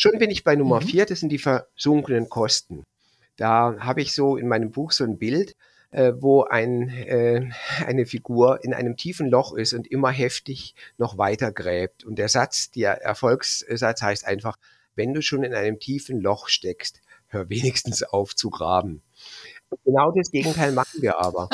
Schon 0.00 0.16
bin 0.20 0.30
ich 0.30 0.44
bei 0.44 0.54
Nummer 0.54 0.80
mhm. 0.80 0.86
vier, 0.86 1.06
das 1.06 1.18
sind 1.18 1.30
die 1.30 1.40
versunkenen 1.40 2.28
Kosten. 2.28 2.84
Da 3.36 3.78
habe 3.80 4.00
ich 4.00 4.14
so 4.14 4.36
in 4.36 4.46
meinem 4.46 4.70
Buch 4.70 4.92
so 4.92 5.02
ein 5.02 5.18
Bild, 5.18 5.56
äh, 5.90 6.12
wo 6.16 6.44
ein, 6.44 6.88
äh, 6.88 7.50
eine 7.84 8.06
Figur 8.06 8.62
in 8.62 8.74
einem 8.74 8.96
tiefen 8.96 9.28
Loch 9.28 9.54
ist 9.54 9.72
und 9.72 9.88
immer 9.88 10.10
heftig 10.10 10.76
noch 10.98 11.18
weiter 11.18 11.50
gräbt. 11.50 12.04
Und 12.04 12.16
der 12.16 12.28
Satz, 12.28 12.70
der 12.70 13.02
Erfolgssatz 13.02 14.00
heißt 14.00 14.24
einfach, 14.24 14.56
wenn 14.94 15.14
du 15.14 15.20
schon 15.20 15.42
in 15.42 15.52
einem 15.52 15.80
tiefen 15.80 16.20
Loch 16.20 16.46
steckst, 16.46 17.00
hör 17.26 17.48
wenigstens 17.48 18.04
auf 18.04 18.36
zu 18.36 18.50
graben. 18.50 19.02
Und 19.68 19.82
genau 19.84 20.12
das 20.12 20.30
Gegenteil 20.30 20.70
machen 20.70 21.02
wir 21.02 21.18
aber. 21.18 21.48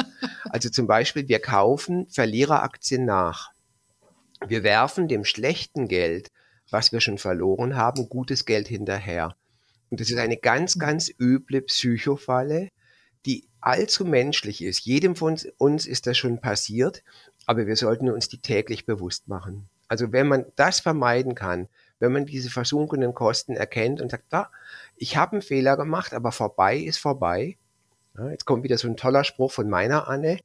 Also 0.50 0.68
zum 0.68 0.86
Beispiel, 0.86 1.28
wir 1.28 1.40
kaufen 1.40 2.08
Verliereraktien 2.10 3.06
nach. 3.06 3.52
Wir 4.46 4.62
werfen 4.64 5.08
dem 5.08 5.24
schlechten 5.24 5.88
Geld, 5.88 6.30
was 6.74 6.90
wir 6.90 7.00
schon 7.00 7.18
verloren 7.18 7.76
haben, 7.76 8.08
gutes 8.08 8.46
Geld 8.46 8.66
hinterher. 8.66 9.36
Und 9.90 10.00
das 10.00 10.10
ist 10.10 10.18
eine 10.18 10.36
ganz, 10.36 10.76
ganz 10.76 11.08
üble 11.20 11.62
Psychofalle, 11.62 12.70
die 13.26 13.46
allzu 13.60 14.04
menschlich 14.04 14.60
ist. 14.60 14.80
Jedem 14.80 15.14
von 15.14 15.38
uns 15.56 15.86
ist 15.86 16.08
das 16.08 16.18
schon 16.18 16.40
passiert, 16.40 17.04
aber 17.46 17.68
wir 17.68 17.76
sollten 17.76 18.10
uns 18.10 18.28
die 18.28 18.40
täglich 18.40 18.86
bewusst 18.86 19.28
machen. 19.28 19.68
Also 19.86 20.10
wenn 20.10 20.26
man 20.26 20.46
das 20.56 20.80
vermeiden 20.80 21.36
kann, 21.36 21.68
wenn 22.00 22.10
man 22.10 22.26
diese 22.26 22.50
versunkenen 22.50 23.14
Kosten 23.14 23.54
erkennt 23.54 24.00
und 24.00 24.10
sagt, 24.10 24.24
da, 24.30 24.50
ich 24.96 25.16
habe 25.16 25.34
einen 25.34 25.42
Fehler 25.42 25.76
gemacht, 25.76 26.12
aber 26.12 26.32
vorbei 26.32 26.76
ist 26.76 26.98
vorbei. 26.98 27.56
Ja, 28.18 28.30
jetzt 28.30 28.46
kommt 28.46 28.64
wieder 28.64 28.78
so 28.78 28.88
ein 28.88 28.96
toller 28.96 29.22
Spruch 29.22 29.52
von 29.52 29.70
meiner 29.70 30.08
Anne. 30.08 30.40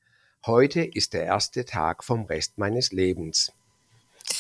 Heute 0.46 0.82
ist 0.82 1.14
der 1.14 1.24
erste 1.24 1.66
Tag 1.66 2.04
vom 2.04 2.26
Rest 2.26 2.60
meines 2.60 2.92
Lebens. 2.92 3.52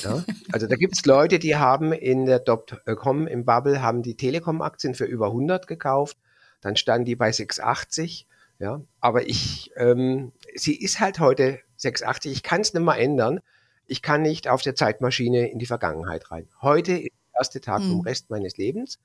Ja, 0.03 0.23
also 0.51 0.67
da 0.67 0.75
gibt 0.75 0.95
es 0.95 1.05
Leute, 1.05 1.39
die 1.39 1.55
haben 1.55 1.91
in 1.91 2.25
der 2.25 2.39
Dotcom 2.39 3.27
im 3.27 3.45
Bubble 3.45 3.81
haben 3.81 4.01
die 4.01 4.15
Telekom-Aktien 4.15 4.95
für 4.95 5.05
über 5.05 5.27
100 5.27 5.67
gekauft, 5.67 6.17
dann 6.61 6.75
standen 6.75 7.05
die 7.05 7.15
bei 7.15 7.31
680 7.31 8.27
ja, 8.59 8.81
aber 8.99 9.27
ich, 9.27 9.71
ähm, 9.77 10.33
sie 10.53 10.75
ist 10.75 10.99
halt 10.99 11.19
heute 11.19 11.59
680. 11.77 12.31
Ich 12.33 12.43
kann 12.43 12.61
es 12.61 12.73
nicht 12.73 12.83
mehr 12.83 12.97
ändern. 12.97 13.39
Ich 13.87 14.01
kann 14.01 14.21
nicht 14.21 14.49
auf 14.49 14.61
der 14.61 14.75
Zeitmaschine 14.75 15.49
in 15.49 15.59
die 15.59 15.65
Vergangenheit 15.65 16.29
rein. 16.29 16.47
Heute 16.61 16.91
ist 16.93 17.13
der 17.31 17.39
erste 17.39 17.61
Tag 17.61 17.81
vom 17.81 18.01
Rest 18.01 18.29
meines 18.29 18.57
Lebens. 18.57 18.99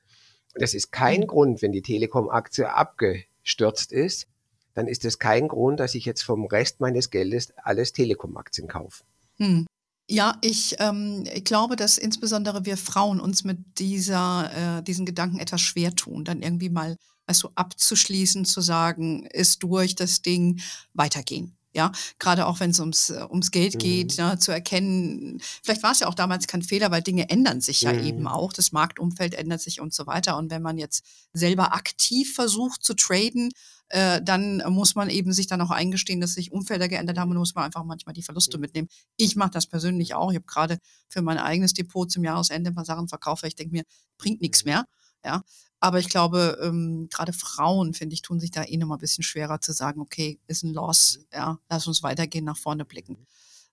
Das 0.55 0.75
ist 0.75 0.91
kein 0.91 1.21
mhm. 1.21 1.27
Grund, 1.29 1.63
wenn 1.63 1.73
die 1.73 1.83
Telekom-Aktie 1.83 2.69
abgestürzt 2.69 3.93
ist, 3.93 4.27
dann 4.75 4.89
ist 4.89 5.05
das 5.05 5.21
kein 5.21 5.47
Grund, 5.47 5.79
dass 5.79 5.95
ich 5.95 6.05
jetzt 6.05 6.23
vom 6.23 6.47
Rest 6.47 6.81
meines 6.81 7.11
Geldes 7.11 7.55
alles 7.57 7.93
Telekom-Aktien 7.93 8.67
kaufe. 8.67 9.05
Mhm. 9.39 9.67
Ja, 10.09 10.37
ich, 10.43 10.77
ähm, 10.81 11.25
ich 11.33 11.45
glaube, 11.45 11.77
dass 11.77 11.97
insbesondere 11.97 12.67
wir 12.67 12.77
Frauen 12.77 13.21
uns 13.21 13.45
mit 13.45 13.79
dieser, 13.79 14.79
äh, 14.79 14.83
diesen 14.83 15.07
Gedanken 15.07 15.39
etwas 15.39 15.63
schwer 15.63 15.97
tun, 15.97 16.25
dann 16.25 16.43
irgendwie 16.43 16.69
mal, 16.69 16.97
weißt 17.27 17.45
du, 17.45 17.49
abzuschließen, 17.55 18.45
zu 18.45 18.61
sagen, 18.61 19.25
ist 19.27 19.63
durch 19.63 19.95
das 19.95 20.21
Ding, 20.21 20.61
weitergehen. 20.93 21.57
Ja, 21.73 21.91
gerade 22.21 22.47
auch 22.47 22.61
wenn 22.61 22.71
es 22.71 22.79
ums, 22.79 23.11
äh, 23.11 23.27
ums 23.29 23.51
Geld 23.51 23.81
geht, 23.81 24.13
mhm. 24.13 24.19
ja, 24.19 24.39
zu 24.39 24.53
erkennen, 24.53 25.41
vielleicht 25.63 25.83
war 25.83 25.91
es 25.91 26.01
ja 26.01 26.07
auch 26.07 26.15
damals 26.15 26.47
kein 26.47 26.63
Fehler, 26.63 26.93
weil 26.93 27.03
Dinge 27.03 27.31
ändern 27.31 27.61
sich 27.61 27.81
ja 27.81 27.93
mhm. 27.93 28.05
eben 28.05 28.27
auch. 28.29 28.53
Das 28.53 28.71
Marktumfeld 28.71 29.35
ändert 29.35 29.61
sich 29.61 29.81
und 29.81 29.93
so 29.93 30.07
weiter. 30.07 30.37
Und 30.37 30.51
wenn 30.51 30.63
man 30.63 30.79
jetzt 30.79 31.05
selber 31.33 31.75
aktiv 31.75 32.33
versucht 32.33 32.85
zu 32.85 32.95
traden, 32.95 33.51
äh, 33.89 34.23
dann 34.23 34.63
muss 34.69 34.95
man 34.95 35.11
eben 35.11 35.33
sich 35.33 35.47
dann 35.47 35.61
auch 35.61 35.71
eingestehen, 35.71 36.21
dass 36.21 36.35
sich 36.35 36.53
Umfelder 36.53 36.89
geändert 36.89 37.19
haben 37.19 37.31
und 37.31 37.37
muss 37.37 37.55
man 37.55 37.65
einfach 37.65 37.85
manchmal 37.85 38.15
die 38.15 38.23
Verluste 38.23 38.57
mhm. 38.57 38.63
mitnehmen. 38.63 38.89
Ich 39.17 39.37
mache 39.37 39.51
das 39.51 39.67
persönlich 39.67 40.15
auch. 40.15 40.31
Ich 40.31 40.37
habe 40.37 40.47
gerade 40.47 40.79
für 41.09 41.23
mein 41.23 41.39
eigenes 41.39 41.75
Depot 41.75 42.11
zum 42.11 42.25
Jahresende 42.25 42.71
ein 42.71 42.75
paar 42.75 42.85
Sachen 42.85 43.09
verkauft, 43.09 43.43
weil 43.43 43.49
ich 43.49 43.57
denke 43.57 43.73
mir, 43.75 43.85
bringt 44.19 44.41
nichts 44.41 44.65
mehr. 44.65 44.87
Ja. 45.25 45.43
Aber 45.81 45.99
ich 45.99 46.09
glaube, 46.09 46.59
ähm, 46.63 47.09
gerade 47.11 47.35
Frauen, 47.35 47.93
finde 47.93 48.15
ich, 48.15 48.23
tun 48.23 48.41
sich 48.41 48.51
da 48.51 48.65
eh 48.65 48.77
noch 48.79 48.87
mal 48.87 48.97
ein 48.97 49.01
bisschen 49.01 49.23
schwerer 49.23 49.61
zu 49.61 49.73
sagen, 49.73 50.01
okay, 50.01 50.41
ist 50.47 50.63
ein 50.63 50.73
Loss, 50.73 51.21
ja, 51.33 51.59
lass 51.69 51.87
uns 51.87 52.03
weitergehen, 52.03 52.45
nach 52.45 52.57
vorne 52.57 52.87
blicken. 52.87 53.27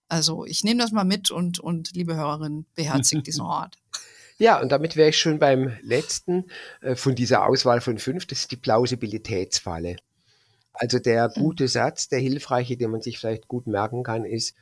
Also 0.09 0.45
ich 0.45 0.65
nehme 0.65 0.81
das 0.81 0.91
mal 0.91 1.05
mit 1.05 1.31
und, 1.31 1.59
und 1.59 1.95
liebe 1.95 2.15
Hörerin, 2.15 2.65
beherzigt 2.75 3.27
diesen 3.27 3.41
Ort. 3.41 3.77
Ja, 4.41 4.59
und 4.59 4.71
damit 4.71 4.95
wäre 4.95 5.09
ich 5.09 5.19
schon 5.19 5.37
beim 5.37 5.77
letzten 5.83 6.45
äh, 6.81 6.95
von 6.95 7.13
dieser 7.13 7.45
Auswahl 7.45 7.79
von 7.79 7.99
fünf, 7.99 8.25
das 8.25 8.39
ist 8.39 8.51
die 8.51 8.55
Plausibilitätsfalle. 8.55 9.97
Also 10.73 10.97
der 10.97 11.25
hm. 11.25 11.43
gute 11.43 11.67
Satz, 11.67 12.09
der 12.09 12.17
hilfreiche, 12.17 12.75
den 12.75 12.89
man 12.89 13.03
sich 13.03 13.19
vielleicht 13.19 13.47
gut 13.47 13.67
merken 13.67 14.01
kann, 14.01 14.25
ist, 14.25 14.55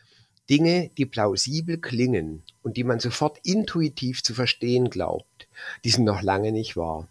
Dinge, 0.50 0.90
die 0.98 1.06
plausibel 1.06 1.78
klingen 1.78 2.44
und 2.62 2.76
die 2.76 2.84
man 2.84 3.00
sofort 3.00 3.40
intuitiv 3.44 4.22
zu 4.22 4.34
verstehen 4.34 4.90
glaubt, 4.90 5.48
die 5.86 5.92
sind 5.92 6.04
noch 6.04 6.22
lange 6.22 6.52
nicht 6.52 6.76
wahr. 6.76 7.08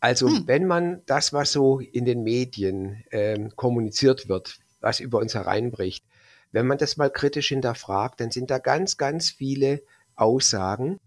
Also 0.00 0.28
hm. 0.28 0.46
wenn 0.46 0.66
man 0.66 1.02
das, 1.04 1.34
was 1.34 1.52
so 1.52 1.80
in 1.80 2.06
den 2.06 2.22
Medien 2.22 3.04
ähm, 3.10 3.54
kommuniziert 3.54 4.30
wird, 4.30 4.60
was 4.80 4.98
über 4.98 5.18
uns 5.18 5.34
hereinbricht, 5.34 6.06
wenn 6.52 6.66
man 6.66 6.78
das 6.78 6.96
mal 6.96 7.10
kritisch 7.10 7.48
hinterfragt, 7.48 8.18
dann 8.18 8.30
sind 8.30 8.50
da 8.50 8.56
ganz, 8.56 8.96
ganz 8.96 9.28
viele 9.28 9.82
Aussagen, 10.16 10.98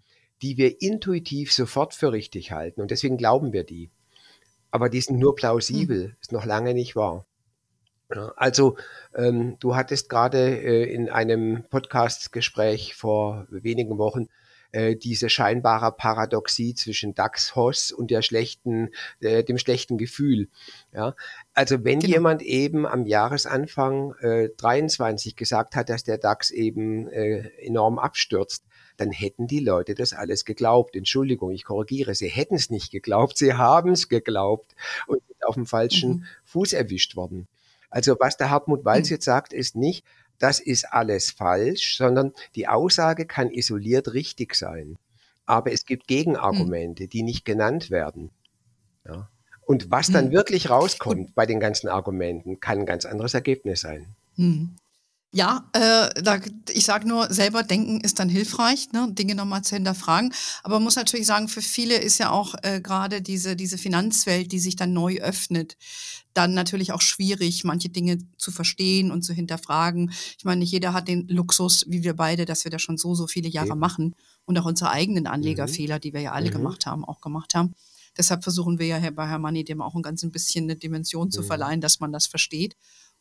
die 0.43 0.57
wir 0.57 0.81
intuitiv 0.81 1.51
sofort 1.51 1.93
für 1.93 2.11
richtig 2.11 2.51
halten 2.51 2.81
und 2.81 2.91
deswegen 2.91 3.17
glauben 3.17 3.53
wir 3.53 3.63
die. 3.63 3.89
Aber 4.71 4.89
die 4.89 5.01
sind 5.01 5.17
nur 5.17 5.35
plausibel, 5.35 6.05
hm. 6.05 6.15
ist 6.21 6.31
noch 6.31 6.45
lange 6.45 6.73
nicht 6.73 6.95
wahr. 6.95 7.25
Also 8.35 8.77
ähm, 9.15 9.57
du 9.59 9.75
hattest 9.75 10.09
gerade 10.09 10.61
äh, 10.61 10.93
in 10.93 11.09
einem 11.09 11.63
Podcast-Gespräch 11.69 12.93
vor 12.93 13.47
wenigen 13.49 13.97
Wochen 13.97 14.27
äh, 14.71 14.95
diese 14.95 15.29
scheinbare 15.29 15.91
Paradoxie 15.91 16.75
zwischen 16.75 17.15
DAX-Hoss 17.15 17.91
und 17.91 18.11
der 18.11 18.21
schlechten, 18.21 18.89
äh, 19.21 19.43
dem 19.43 19.57
schlechten 19.57 19.97
Gefühl. 19.97 20.49
Ja? 20.93 21.15
Also 21.53 21.83
wenn 21.83 21.99
genau. 21.99 22.13
jemand 22.13 22.41
eben 22.41 22.85
am 22.85 23.05
Jahresanfang 23.05 24.15
äh, 24.19 24.49
23 24.57 25.35
gesagt 25.35 25.75
hat, 25.75 25.89
dass 25.89 26.03
der 26.03 26.17
DAX 26.17 26.51
eben 26.51 27.07
äh, 27.07 27.49
enorm 27.59 27.99
abstürzt, 27.99 28.65
dann 28.97 29.11
hätten 29.11 29.47
die 29.47 29.59
Leute 29.59 29.95
das 29.95 30.13
alles 30.13 30.45
geglaubt. 30.45 30.95
Entschuldigung, 30.95 31.51
ich 31.51 31.65
korrigiere, 31.65 32.15
sie 32.15 32.27
hätten 32.27 32.55
es 32.55 32.69
nicht 32.69 32.91
geglaubt, 32.91 33.37
sie 33.37 33.53
haben 33.53 33.91
es 33.91 34.09
geglaubt 34.09 34.75
und 35.07 35.21
sind 35.27 35.45
auf 35.45 35.55
dem 35.55 35.65
falschen 35.65 36.09
mhm. 36.09 36.25
Fuß 36.45 36.73
erwischt 36.73 37.15
worden. 37.15 37.47
Also 37.89 38.15
was 38.19 38.37
der 38.37 38.49
Hartmut 38.49 38.85
Walz 38.85 39.09
mhm. 39.09 39.15
jetzt 39.15 39.25
sagt, 39.25 39.53
ist 39.53 39.75
nicht, 39.75 40.05
das 40.39 40.59
ist 40.59 40.91
alles 40.91 41.31
falsch, 41.31 41.97
sondern 41.97 42.33
die 42.55 42.67
Aussage 42.67 43.25
kann 43.25 43.49
isoliert 43.49 44.13
richtig 44.13 44.55
sein. 44.55 44.97
Aber 45.45 45.71
es 45.71 45.85
gibt 45.85 46.07
Gegenargumente, 46.07 47.07
die 47.07 47.23
nicht 47.23 47.45
genannt 47.45 47.91
werden. 47.91 48.31
Ja. 49.05 49.29
Und 49.65 49.91
was 49.91 50.11
dann 50.11 50.25
hm. 50.25 50.31
wirklich 50.31 50.69
rauskommt 50.69 51.35
bei 51.35 51.45
den 51.45 51.59
ganzen 51.59 51.87
Argumenten, 51.87 52.59
kann 52.59 52.79
ein 52.79 52.85
ganz 52.85 53.05
anderes 53.05 53.33
Ergebnis 53.33 53.81
sein. 53.81 54.15
Hm. 54.35 54.75
Ja, 55.35 55.67
äh, 55.73 56.21
da, 56.21 56.39
ich 56.71 56.85
sage 56.85 57.07
nur, 57.07 57.33
selber 57.33 57.63
denken 57.63 58.01
ist 58.01 58.19
dann 58.19 58.29
hilfreich, 58.29 58.91
ne, 58.91 59.11
Dinge 59.13 59.33
nochmal 59.33 59.63
zu 59.63 59.73
hinterfragen. 59.73 60.31
Aber 60.61 60.75
man 60.75 60.83
muss 60.83 60.95
natürlich 60.95 61.25
sagen, 61.25 61.47
für 61.47 61.63
viele 61.63 61.95
ist 61.95 62.19
ja 62.19 62.29
auch 62.29 62.53
äh, 62.61 62.79
gerade 62.79 63.19
diese, 63.19 63.55
diese 63.55 63.79
Finanzwelt, 63.79 64.51
die 64.51 64.59
sich 64.59 64.75
dann 64.75 64.93
neu 64.93 65.17
öffnet, 65.21 65.75
dann 66.35 66.53
natürlich 66.53 66.91
auch 66.91 67.01
schwierig, 67.01 67.63
manche 67.63 67.89
Dinge 67.89 68.19
zu 68.37 68.51
verstehen 68.51 69.09
und 69.09 69.23
zu 69.23 69.33
hinterfragen. 69.33 70.11
Ich 70.37 70.45
meine, 70.45 70.59
nicht 70.59 70.71
jeder 70.71 70.93
hat 70.93 71.07
den 71.07 71.27
Luxus, 71.27 71.85
wie 71.87 72.03
wir 72.03 72.15
beide, 72.15 72.45
dass 72.45 72.63
wir 72.63 72.69
das 72.69 72.83
schon 72.83 72.99
so, 72.99 73.15
so 73.15 73.25
viele 73.25 73.49
Jahre 73.49 73.71
okay. 73.71 73.79
machen 73.79 74.15
und 74.45 74.55
auch 74.59 74.65
unsere 74.65 74.91
eigenen 74.91 75.25
Anlegerfehler, 75.25 75.95
mhm. 75.95 76.01
die 76.01 76.13
wir 76.13 76.21
ja 76.21 76.31
alle 76.33 76.51
mhm. 76.51 76.53
gemacht 76.53 76.85
haben, 76.85 77.03
auch 77.03 77.21
gemacht 77.21 77.55
haben. 77.55 77.73
Deshalb 78.15 78.43
versuchen 78.43 78.77
wir 78.77 78.85
ja 78.85 79.09
bei 79.09 79.27
Herr 79.27 79.39
Money 79.39 79.63
dem 79.63 79.81
auch 79.81 79.95
ein 79.95 80.03
ganz 80.03 80.21
ein 80.21 80.29
bisschen 80.29 80.65
eine 80.65 80.75
Dimension 80.75 81.31
zu 81.31 81.41
mhm. 81.41 81.45
verleihen, 81.47 81.81
dass 81.81 81.99
man 81.99 82.11
das 82.11 82.27
versteht 82.27 82.75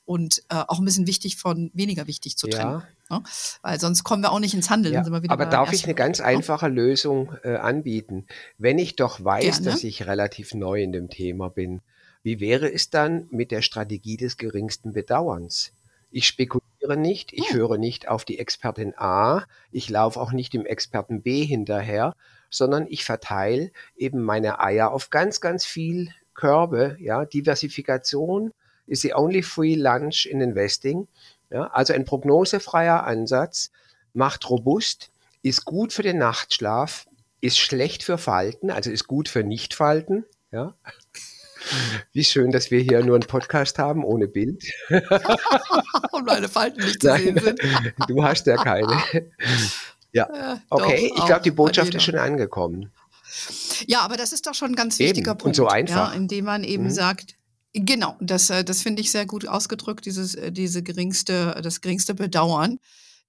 und 0.04 0.42
äh, 0.48 0.56
auch 0.66 0.78
ein 0.78 0.84
bisschen 0.84 1.06
wichtig 1.06 1.36
von 1.36 1.70
weniger 1.74 2.06
wichtig 2.06 2.36
zu 2.36 2.48
trennen. 2.48 2.82
Ja. 3.08 3.18
Ne? 3.18 3.22
Weil 3.62 3.80
sonst 3.80 4.04
kommen 4.04 4.22
wir 4.22 4.32
auch 4.32 4.40
nicht 4.40 4.54
ins 4.54 4.70
Handeln. 4.70 4.94
Ja, 4.94 5.04
aber 5.28 5.46
darf 5.46 5.72
ich 5.72 5.84
eine 5.84 5.94
ganz 5.94 6.18
ne? 6.18 6.26
einfache 6.26 6.68
Lösung 6.68 7.32
äh, 7.44 7.56
anbieten? 7.56 8.26
Wenn 8.58 8.78
ich 8.78 8.96
doch 8.96 9.24
weiß, 9.24 9.58
Gerne. 9.58 9.70
dass 9.70 9.84
ich 9.84 10.06
relativ 10.06 10.54
neu 10.54 10.82
in 10.82 10.92
dem 10.92 11.08
Thema 11.08 11.50
bin, 11.50 11.82
wie 12.22 12.40
wäre 12.40 12.72
es 12.72 12.90
dann 12.90 13.26
mit 13.30 13.50
der 13.50 13.62
Strategie 13.62 14.16
des 14.16 14.36
geringsten 14.36 14.92
Bedauerns? 14.92 15.72
Ich 16.10 16.26
spekuliere 16.26 16.96
nicht, 16.96 17.32
ich 17.32 17.50
hm. 17.50 17.56
höre 17.56 17.78
nicht 17.78 18.08
auf 18.08 18.24
die 18.24 18.38
Expertin 18.38 18.94
A, 18.96 19.44
ich 19.70 19.88
laufe 19.88 20.20
auch 20.20 20.32
nicht 20.32 20.52
dem 20.52 20.66
Experten 20.66 21.22
B 21.22 21.44
hinterher, 21.44 22.14
sondern 22.50 22.86
ich 22.88 23.04
verteile 23.04 23.72
eben 23.96 24.22
meine 24.22 24.60
Eier 24.60 24.92
auf 24.92 25.10
ganz, 25.10 25.40
ganz 25.40 25.64
viel 25.64 26.10
Körbe, 26.34 26.96
ja, 27.00 27.24
Diversifikation 27.24 28.52
is 28.86 29.00
the 29.00 29.14
only 29.14 29.42
free 29.42 29.74
lunch 29.74 30.26
in 30.26 30.40
investing. 30.40 31.08
Ja, 31.50 31.66
also 31.68 31.92
ein 31.92 32.04
prognosefreier 32.04 33.04
Ansatz, 33.04 33.70
macht 34.14 34.48
robust, 34.48 35.10
ist 35.42 35.64
gut 35.64 35.92
für 35.92 36.02
den 36.02 36.18
Nachtschlaf, 36.18 37.06
ist 37.40 37.58
schlecht 37.58 38.02
für 38.02 38.16
Falten, 38.16 38.70
also 38.70 38.90
ist 38.90 39.06
gut 39.06 39.28
für 39.28 39.42
Nichtfalten. 39.42 40.24
Ja. 40.50 40.74
Wie 42.12 42.24
schön, 42.24 42.50
dass 42.50 42.70
wir 42.70 42.80
hier 42.80 43.04
nur 43.04 43.16
einen 43.16 43.26
Podcast 43.26 43.78
haben 43.78 44.04
ohne 44.04 44.28
Bild. 44.28 44.64
Und 46.12 46.26
meine 46.26 46.48
Falten 46.48 46.80
nicht 46.80 47.00
zu 47.00 47.08
Nein, 47.08 47.22
sehen 47.22 47.38
sind. 47.38 47.60
Du 48.08 48.24
hast 48.24 48.46
ja 48.46 48.56
keine. 48.56 49.00
Ja, 50.12 50.60
okay, 50.68 51.08
Doch, 51.08 51.18
ich 51.18 51.26
glaube, 51.26 51.42
die 51.42 51.50
Botschaft 51.50 51.94
ist 51.94 52.02
schon 52.02 52.18
angekommen. 52.18 52.90
Ja, 53.86 54.00
aber 54.00 54.16
das 54.16 54.32
ist 54.32 54.46
doch 54.46 54.54
schon 54.54 54.72
ein 54.72 54.76
ganz 54.76 54.98
wichtiger 54.98 55.32
eben. 55.32 55.38
Punkt. 55.38 55.44
Und 55.44 55.54
so 55.54 55.68
einfach. 55.68 56.10
Ja, 56.10 56.16
indem 56.16 56.44
man 56.44 56.64
eben 56.64 56.84
mhm. 56.84 56.90
sagt, 56.90 57.34
Genau, 57.74 58.16
das, 58.20 58.50
äh, 58.50 58.64
das 58.64 58.82
finde 58.82 59.00
ich 59.00 59.10
sehr 59.10 59.24
gut 59.26 59.48
ausgedrückt, 59.48 60.04
dieses, 60.04 60.34
äh, 60.34 60.52
diese 60.52 60.82
geringste, 60.82 61.58
das 61.62 61.80
geringste 61.80 62.14
Bedauern. 62.14 62.78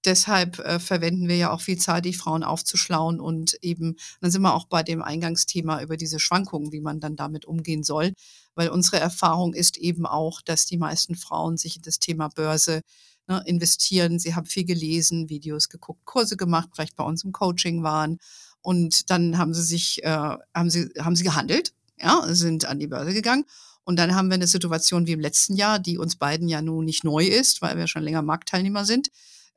Deshalb 0.05 0.59
äh, 0.59 0.79
verwenden 0.79 1.29
wir 1.29 1.37
ja 1.37 1.51
auch 1.51 1.61
viel 1.61 1.77
Zeit, 1.77 2.03
die 2.03 2.13
Frauen 2.13 2.43
aufzuschlauen 2.43 3.21
und 3.21 3.53
eben, 3.61 3.95
dann 4.19 4.31
sind 4.31 4.41
wir 4.41 4.53
auch 4.53 4.65
bei 4.67 4.83
dem 4.83 5.01
Eingangsthema 5.01 5.81
über 5.81 5.95
diese 5.95 6.19
Schwankungen, 6.19 6.73
wie 6.73 6.81
man 6.81 6.99
dann 6.99 7.15
damit 7.15 7.45
umgehen 7.45 7.83
soll. 7.83 8.11
Weil 8.55 8.67
unsere 8.69 8.99
Erfahrung 8.99 9.53
ist 9.53 9.77
eben 9.77 10.05
auch, 10.05 10.41
dass 10.41 10.65
die 10.65 10.77
meisten 10.77 11.15
Frauen 11.15 11.55
sich 11.55 11.77
in 11.77 11.81
das 11.83 11.99
Thema 11.99 12.27
Börse 12.27 12.81
ne, 13.27 13.41
investieren. 13.45 14.19
Sie 14.19 14.35
haben 14.35 14.45
viel 14.45 14.65
gelesen, 14.65 15.29
Videos 15.29 15.69
geguckt, 15.69 16.03
Kurse 16.03 16.35
gemacht, 16.35 16.69
vielleicht 16.73 16.97
bei 16.97 17.05
uns 17.05 17.23
im 17.23 17.31
Coaching 17.31 17.81
waren. 17.83 18.17
Und 18.61 19.09
dann 19.09 19.37
haben 19.37 19.53
sie 19.53 19.63
sich, 19.63 20.03
äh, 20.03 20.09
haben 20.53 20.69
sie, 20.69 20.89
haben 20.99 21.15
sie 21.15 21.23
gehandelt, 21.23 21.73
ja, 21.97 22.23
sind 22.27 22.65
an 22.65 22.79
die 22.79 22.87
Börse 22.87 23.13
gegangen 23.13 23.45
und 23.85 23.97
dann 23.97 24.15
haben 24.15 24.29
wir 24.29 24.35
eine 24.35 24.47
Situation 24.47 25.07
wie 25.07 25.11
im 25.11 25.19
letzten 25.19 25.55
Jahr, 25.55 25.79
die 25.79 25.97
uns 25.97 26.15
beiden 26.15 26.47
ja 26.47 26.61
nun 26.61 26.85
nicht 26.85 27.03
neu 27.03 27.25
ist, 27.25 27.61
weil 27.61 27.77
wir 27.77 27.87
schon 27.87 28.03
länger 28.03 28.21
Marktteilnehmer 28.21 28.85
sind. 28.85 29.09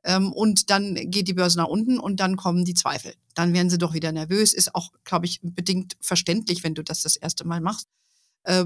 Ähm, 0.03 0.31
und 0.31 0.69
dann 0.69 0.95
geht 1.09 1.27
die 1.27 1.33
Börse 1.33 1.57
nach 1.57 1.67
unten 1.67 1.99
und 1.99 2.19
dann 2.19 2.35
kommen 2.35 2.65
die 2.65 2.73
Zweifel. 2.73 3.13
Dann 3.35 3.53
werden 3.53 3.69
sie 3.69 3.77
doch 3.77 3.93
wieder 3.93 4.11
nervös. 4.11 4.53
Ist 4.53 4.75
auch, 4.75 4.91
glaube 5.03 5.25
ich, 5.25 5.39
bedingt 5.41 5.97
verständlich, 6.01 6.63
wenn 6.63 6.75
du 6.75 6.83
das 6.83 7.03
das 7.03 7.15
erste 7.15 7.45
Mal 7.45 7.61
machst. 7.61 7.87
Äh, 8.43 8.65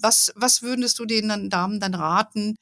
was, 0.00 0.32
was 0.36 0.62
würdest 0.62 0.98
du 0.98 1.06
den 1.06 1.48
Damen 1.48 1.80
dann 1.80 1.94
raten, 1.94 2.56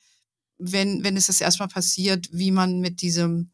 wenn, 0.58 1.04
wenn 1.04 1.16
es 1.16 1.26
das 1.26 1.40
erstmal 1.40 1.68
passiert, 1.68 2.28
wie 2.32 2.50
man 2.50 2.80
mit 2.80 3.02
diesem 3.02 3.50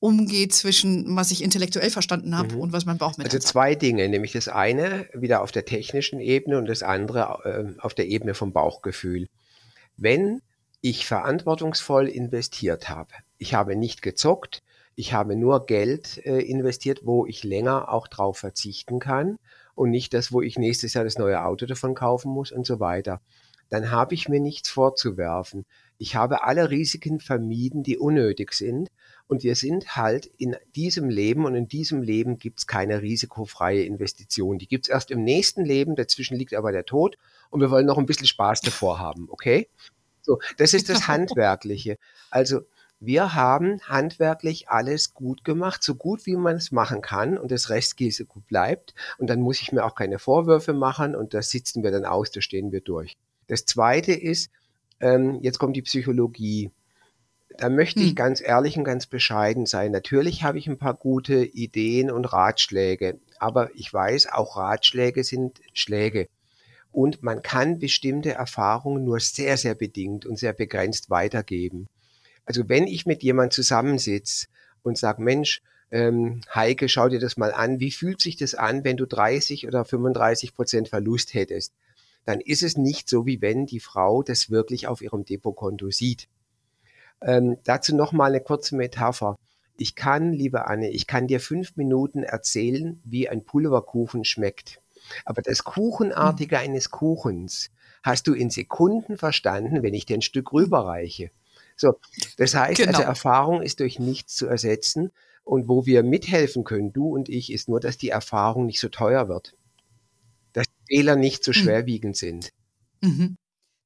umgeht 0.00 0.54
zwischen, 0.54 1.16
was 1.16 1.30
ich 1.30 1.42
intellektuell 1.42 1.90
verstanden 1.90 2.36
habe 2.36 2.54
mhm. 2.54 2.60
und 2.60 2.72
was 2.72 2.86
mein 2.86 2.98
Bauch 2.98 3.16
mit 3.16 3.26
Also 3.26 3.38
zwei 3.38 3.74
Dinge, 3.74 4.08
nämlich 4.08 4.32
das 4.32 4.48
eine 4.48 5.08
wieder 5.12 5.42
auf 5.42 5.52
der 5.52 5.64
technischen 5.64 6.20
Ebene 6.20 6.58
und 6.58 6.66
das 6.66 6.82
andere 6.82 7.74
äh, 7.76 7.80
auf 7.80 7.94
der 7.94 8.06
Ebene 8.06 8.34
vom 8.34 8.52
Bauchgefühl. 8.52 9.28
Wenn 9.96 10.40
ich 10.80 11.06
verantwortungsvoll 11.06 12.08
investiert 12.08 12.88
habe, 12.88 13.10
ich 13.38 13.54
habe 13.54 13.74
nicht 13.74 14.02
gezockt, 14.02 14.62
ich 14.94 15.12
habe 15.12 15.36
nur 15.36 15.66
Geld 15.66 16.24
äh, 16.24 16.40
investiert, 16.40 17.00
wo 17.04 17.26
ich 17.26 17.44
länger 17.44 17.92
auch 17.92 18.08
drauf 18.08 18.38
verzichten 18.38 18.98
kann 19.00 19.38
und 19.74 19.90
nicht 19.90 20.14
das, 20.14 20.32
wo 20.32 20.42
ich 20.42 20.58
nächstes 20.58 20.94
Jahr 20.94 21.04
das 21.04 21.18
neue 21.18 21.44
Auto 21.44 21.66
davon 21.66 21.94
kaufen 21.94 22.32
muss 22.32 22.52
und 22.52 22.66
so 22.66 22.80
weiter, 22.80 23.20
dann 23.68 23.90
habe 23.90 24.14
ich 24.14 24.28
mir 24.28 24.40
nichts 24.40 24.68
vorzuwerfen. 24.70 25.66
Ich 25.98 26.14
habe 26.14 26.44
alle 26.44 26.70
Risiken 26.70 27.18
vermieden, 27.18 27.82
die 27.82 27.98
unnötig 27.98 28.52
sind 28.52 28.88
und 29.26 29.42
wir 29.42 29.56
sind 29.56 29.96
halt 29.96 30.26
in 30.38 30.56
diesem 30.76 31.10
Leben 31.10 31.44
und 31.44 31.54
in 31.56 31.66
diesem 31.66 32.02
Leben 32.02 32.38
gibt 32.38 32.60
es 32.60 32.66
keine 32.66 33.02
risikofreie 33.02 33.82
Investition. 33.82 34.58
Die 34.58 34.68
gibt 34.68 34.86
es 34.86 34.90
erst 34.90 35.10
im 35.10 35.24
nächsten 35.24 35.64
Leben, 35.64 35.96
dazwischen 35.96 36.36
liegt 36.36 36.54
aber 36.54 36.70
der 36.70 36.86
Tod 36.86 37.18
und 37.50 37.60
wir 37.60 37.70
wollen 37.70 37.86
noch 37.86 37.98
ein 37.98 38.06
bisschen 38.06 38.26
Spaß 38.26 38.60
davor 38.60 39.00
haben, 39.00 39.26
okay? 39.28 39.68
So, 40.22 40.38
das 40.56 40.72
ist 40.72 40.88
das 40.88 41.06
Handwerkliche. 41.08 41.98
Also 42.30 42.60
wir 43.00 43.34
haben 43.34 43.80
handwerklich 43.82 44.68
alles 44.68 45.14
gut 45.14 45.44
gemacht, 45.44 45.82
so 45.82 45.94
gut 45.94 46.26
wie 46.26 46.36
man 46.36 46.56
es 46.56 46.72
machen 46.72 47.00
kann 47.00 47.38
und 47.38 47.50
das 47.50 47.70
Restrisiko 47.70 48.40
bleibt 48.40 48.94
und 49.18 49.28
dann 49.28 49.40
muss 49.40 49.62
ich 49.62 49.72
mir 49.72 49.84
auch 49.84 49.94
keine 49.94 50.18
Vorwürfe 50.18 50.72
machen 50.72 51.14
und 51.14 51.34
das 51.34 51.50
sitzen 51.50 51.82
wir 51.82 51.90
dann 51.90 52.04
aus, 52.04 52.30
da 52.30 52.40
stehen 52.40 52.72
wir 52.72 52.80
durch. 52.80 53.16
Das 53.46 53.64
Zweite 53.64 54.12
ist, 54.12 54.50
ähm, 55.00 55.38
jetzt 55.42 55.58
kommt 55.58 55.76
die 55.76 55.82
Psychologie. 55.82 56.70
Da 57.56 57.68
möchte 57.68 58.00
ich 58.00 58.10
hm. 58.10 58.14
ganz 58.14 58.40
ehrlich 58.40 58.76
und 58.76 58.84
ganz 58.84 59.06
bescheiden 59.06 59.66
sein. 59.66 59.90
Natürlich 59.90 60.44
habe 60.44 60.58
ich 60.58 60.68
ein 60.68 60.78
paar 60.78 60.94
gute 60.94 61.44
Ideen 61.44 62.10
und 62.10 62.24
Ratschläge, 62.26 63.18
aber 63.38 63.70
ich 63.74 63.92
weiß, 63.92 64.28
auch 64.32 64.56
Ratschläge 64.56 65.24
sind 65.24 65.60
Schläge. 65.72 66.28
Und 66.92 67.22
man 67.22 67.42
kann 67.42 67.78
bestimmte 67.78 68.32
Erfahrungen 68.32 69.04
nur 69.04 69.20
sehr, 69.20 69.56
sehr 69.56 69.74
bedingt 69.74 70.24
und 70.24 70.38
sehr 70.38 70.52
begrenzt 70.52 71.10
weitergeben. 71.10 71.88
Also 72.44 72.68
wenn 72.68 72.86
ich 72.86 73.06
mit 73.06 73.22
jemand 73.22 73.52
zusammensitze 73.52 74.46
und 74.82 74.96
sage, 74.96 75.22
Mensch, 75.22 75.60
ähm, 75.90 76.40
Heike, 76.54 76.88
schau 76.88 77.08
dir 77.08 77.20
das 77.20 77.36
mal 77.36 77.52
an, 77.52 77.80
wie 77.80 77.90
fühlt 77.90 78.20
sich 78.20 78.36
das 78.36 78.54
an, 78.54 78.84
wenn 78.84 78.96
du 78.96 79.06
30 79.06 79.66
oder 79.66 79.84
35 79.84 80.54
Prozent 80.54 80.88
Verlust 80.88 81.34
hättest? 81.34 81.74
Dann 82.28 82.42
ist 82.42 82.62
es 82.62 82.76
nicht 82.76 83.08
so, 83.08 83.24
wie 83.24 83.40
wenn 83.40 83.64
die 83.64 83.80
Frau 83.80 84.22
das 84.22 84.50
wirklich 84.50 84.86
auf 84.86 85.00
ihrem 85.00 85.24
Depotkonto 85.24 85.90
sieht. 85.90 86.28
Ähm, 87.22 87.56
dazu 87.64 87.96
nochmal 87.96 88.28
eine 88.28 88.42
kurze 88.42 88.76
Metapher. 88.76 89.38
Ich 89.78 89.94
kann, 89.94 90.34
liebe 90.34 90.66
Anne, 90.66 90.90
ich 90.90 91.06
kann 91.06 91.26
dir 91.26 91.40
fünf 91.40 91.76
Minuten 91.76 92.22
erzählen, 92.22 93.00
wie 93.02 93.30
ein 93.30 93.46
Pulverkuchen 93.46 94.26
schmeckt. 94.26 94.82
Aber 95.24 95.40
das 95.40 95.64
Kuchenartige 95.64 96.56
mhm. 96.56 96.64
eines 96.64 96.90
Kuchens 96.90 97.70
hast 98.02 98.26
du 98.26 98.34
in 98.34 98.50
Sekunden 98.50 99.16
verstanden, 99.16 99.82
wenn 99.82 99.94
ich 99.94 100.04
dir 100.04 100.18
ein 100.18 100.20
Stück 100.20 100.52
rüberreiche. 100.52 101.30
So, 101.76 101.94
das 102.36 102.54
heißt, 102.54 102.78
also 102.78 102.82
genau. 102.82 102.98
also 102.98 103.08
Erfahrung 103.08 103.62
ist 103.62 103.80
durch 103.80 103.98
nichts 103.98 104.34
zu 104.34 104.46
ersetzen. 104.46 105.12
Und 105.44 105.66
wo 105.66 105.86
wir 105.86 106.02
mithelfen 106.02 106.64
können, 106.64 106.92
du 106.92 107.08
und 107.08 107.30
ich, 107.30 107.50
ist 107.50 107.70
nur, 107.70 107.80
dass 107.80 107.96
die 107.96 108.10
Erfahrung 108.10 108.66
nicht 108.66 108.80
so 108.80 108.90
teuer 108.90 109.30
wird. 109.30 109.54
Fehler 110.88 111.16
nicht 111.16 111.44
so 111.44 111.50
mhm. 111.50 111.54
schwerwiegend 111.54 112.16
sind. 112.16 112.50
Mhm. 113.00 113.36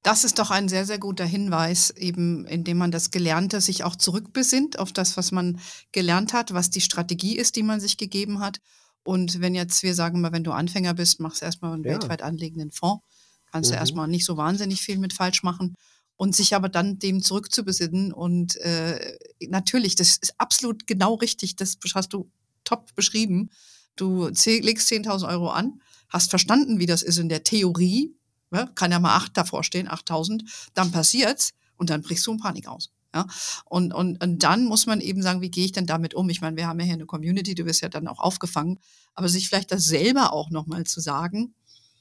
Das 0.02 0.24
ist 0.24 0.40
doch 0.40 0.50
ein 0.50 0.68
sehr, 0.68 0.84
sehr 0.84 0.98
guter 0.98 1.24
Hinweis, 1.24 1.90
eben 1.90 2.44
indem 2.46 2.78
man 2.78 2.90
das 2.90 3.12
Gelernte 3.12 3.60
sich 3.60 3.84
auch 3.84 3.94
zurückbesinnt 3.94 4.78
auf 4.78 4.92
das, 4.92 5.16
was 5.16 5.30
man 5.30 5.60
gelernt 5.92 6.32
hat, 6.32 6.52
was 6.52 6.70
die 6.70 6.80
Strategie 6.80 7.36
ist, 7.36 7.54
die 7.54 7.62
man 7.62 7.78
sich 7.78 7.98
gegeben 7.98 8.40
hat. 8.40 8.58
Und 9.04 9.40
wenn 9.40 9.54
jetzt, 9.54 9.82
wir 9.84 9.94
sagen 9.94 10.20
mal, 10.20 10.32
wenn 10.32 10.44
du 10.44 10.50
Anfänger 10.52 10.94
bist, 10.94 11.20
machst 11.20 11.40
du 11.40 11.44
erstmal 11.44 11.74
einen 11.74 11.84
ja. 11.84 11.92
weltweit 11.92 12.22
anlegenden 12.22 12.72
Fonds, 12.72 13.04
kannst 13.52 13.70
mhm. 13.70 13.74
du 13.74 13.78
erstmal 13.78 14.08
nicht 14.08 14.24
so 14.24 14.36
wahnsinnig 14.36 14.80
viel 14.80 14.98
mit 14.98 15.12
falsch 15.12 15.44
machen 15.44 15.74
und 16.16 16.34
sich 16.34 16.54
aber 16.54 16.68
dann 16.68 16.98
dem 16.98 17.22
zurückzubesinnen. 17.22 18.12
Und 18.12 18.56
äh, 18.56 19.18
natürlich, 19.48 19.94
das 19.94 20.16
ist 20.16 20.34
absolut 20.38 20.86
genau 20.86 21.14
richtig, 21.14 21.54
das 21.56 21.76
hast 21.94 22.12
du 22.12 22.28
top 22.64 22.94
beschrieben. 22.94 23.50
Du 23.96 24.28
legst 24.28 24.90
10.000 24.90 25.28
Euro 25.28 25.50
an, 25.50 25.80
hast 26.08 26.30
verstanden, 26.30 26.78
wie 26.78 26.86
das 26.86 27.02
ist 27.02 27.18
in 27.18 27.28
der 27.28 27.44
Theorie, 27.44 28.14
ja, 28.52 28.66
kann 28.74 28.90
ja 28.90 29.00
mal 29.00 29.16
acht 29.16 29.36
davor 29.36 29.64
stehen, 29.64 29.88
8.000, 29.88 30.42
dann 30.74 30.92
passiert's 30.92 31.52
und 31.76 31.90
dann 31.90 32.02
brichst 32.02 32.26
du 32.26 32.32
in 32.32 32.38
Panik 32.38 32.68
aus. 32.68 32.90
Ja, 33.14 33.26
und, 33.66 33.92
und, 33.92 34.22
und 34.22 34.42
dann 34.42 34.64
muss 34.64 34.86
man 34.86 35.00
eben 35.00 35.22
sagen, 35.22 35.42
wie 35.42 35.50
gehe 35.50 35.66
ich 35.66 35.72
denn 35.72 35.86
damit 35.86 36.14
um? 36.14 36.30
Ich 36.30 36.40
meine, 36.40 36.56
wir 36.56 36.66
haben 36.66 36.80
ja 36.80 36.86
hier 36.86 36.94
eine 36.94 37.04
Community, 37.04 37.54
du 37.54 37.66
wirst 37.66 37.82
ja 37.82 37.90
dann 37.90 38.08
auch 38.08 38.20
aufgefangen, 38.20 38.78
aber 39.14 39.28
sich 39.28 39.48
vielleicht 39.48 39.70
das 39.70 39.84
selber 39.84 40.32
auch 40.32 40.48
nochmal 40.48 40.84
zu 40.84 41.00
sagen, 41.00 41.54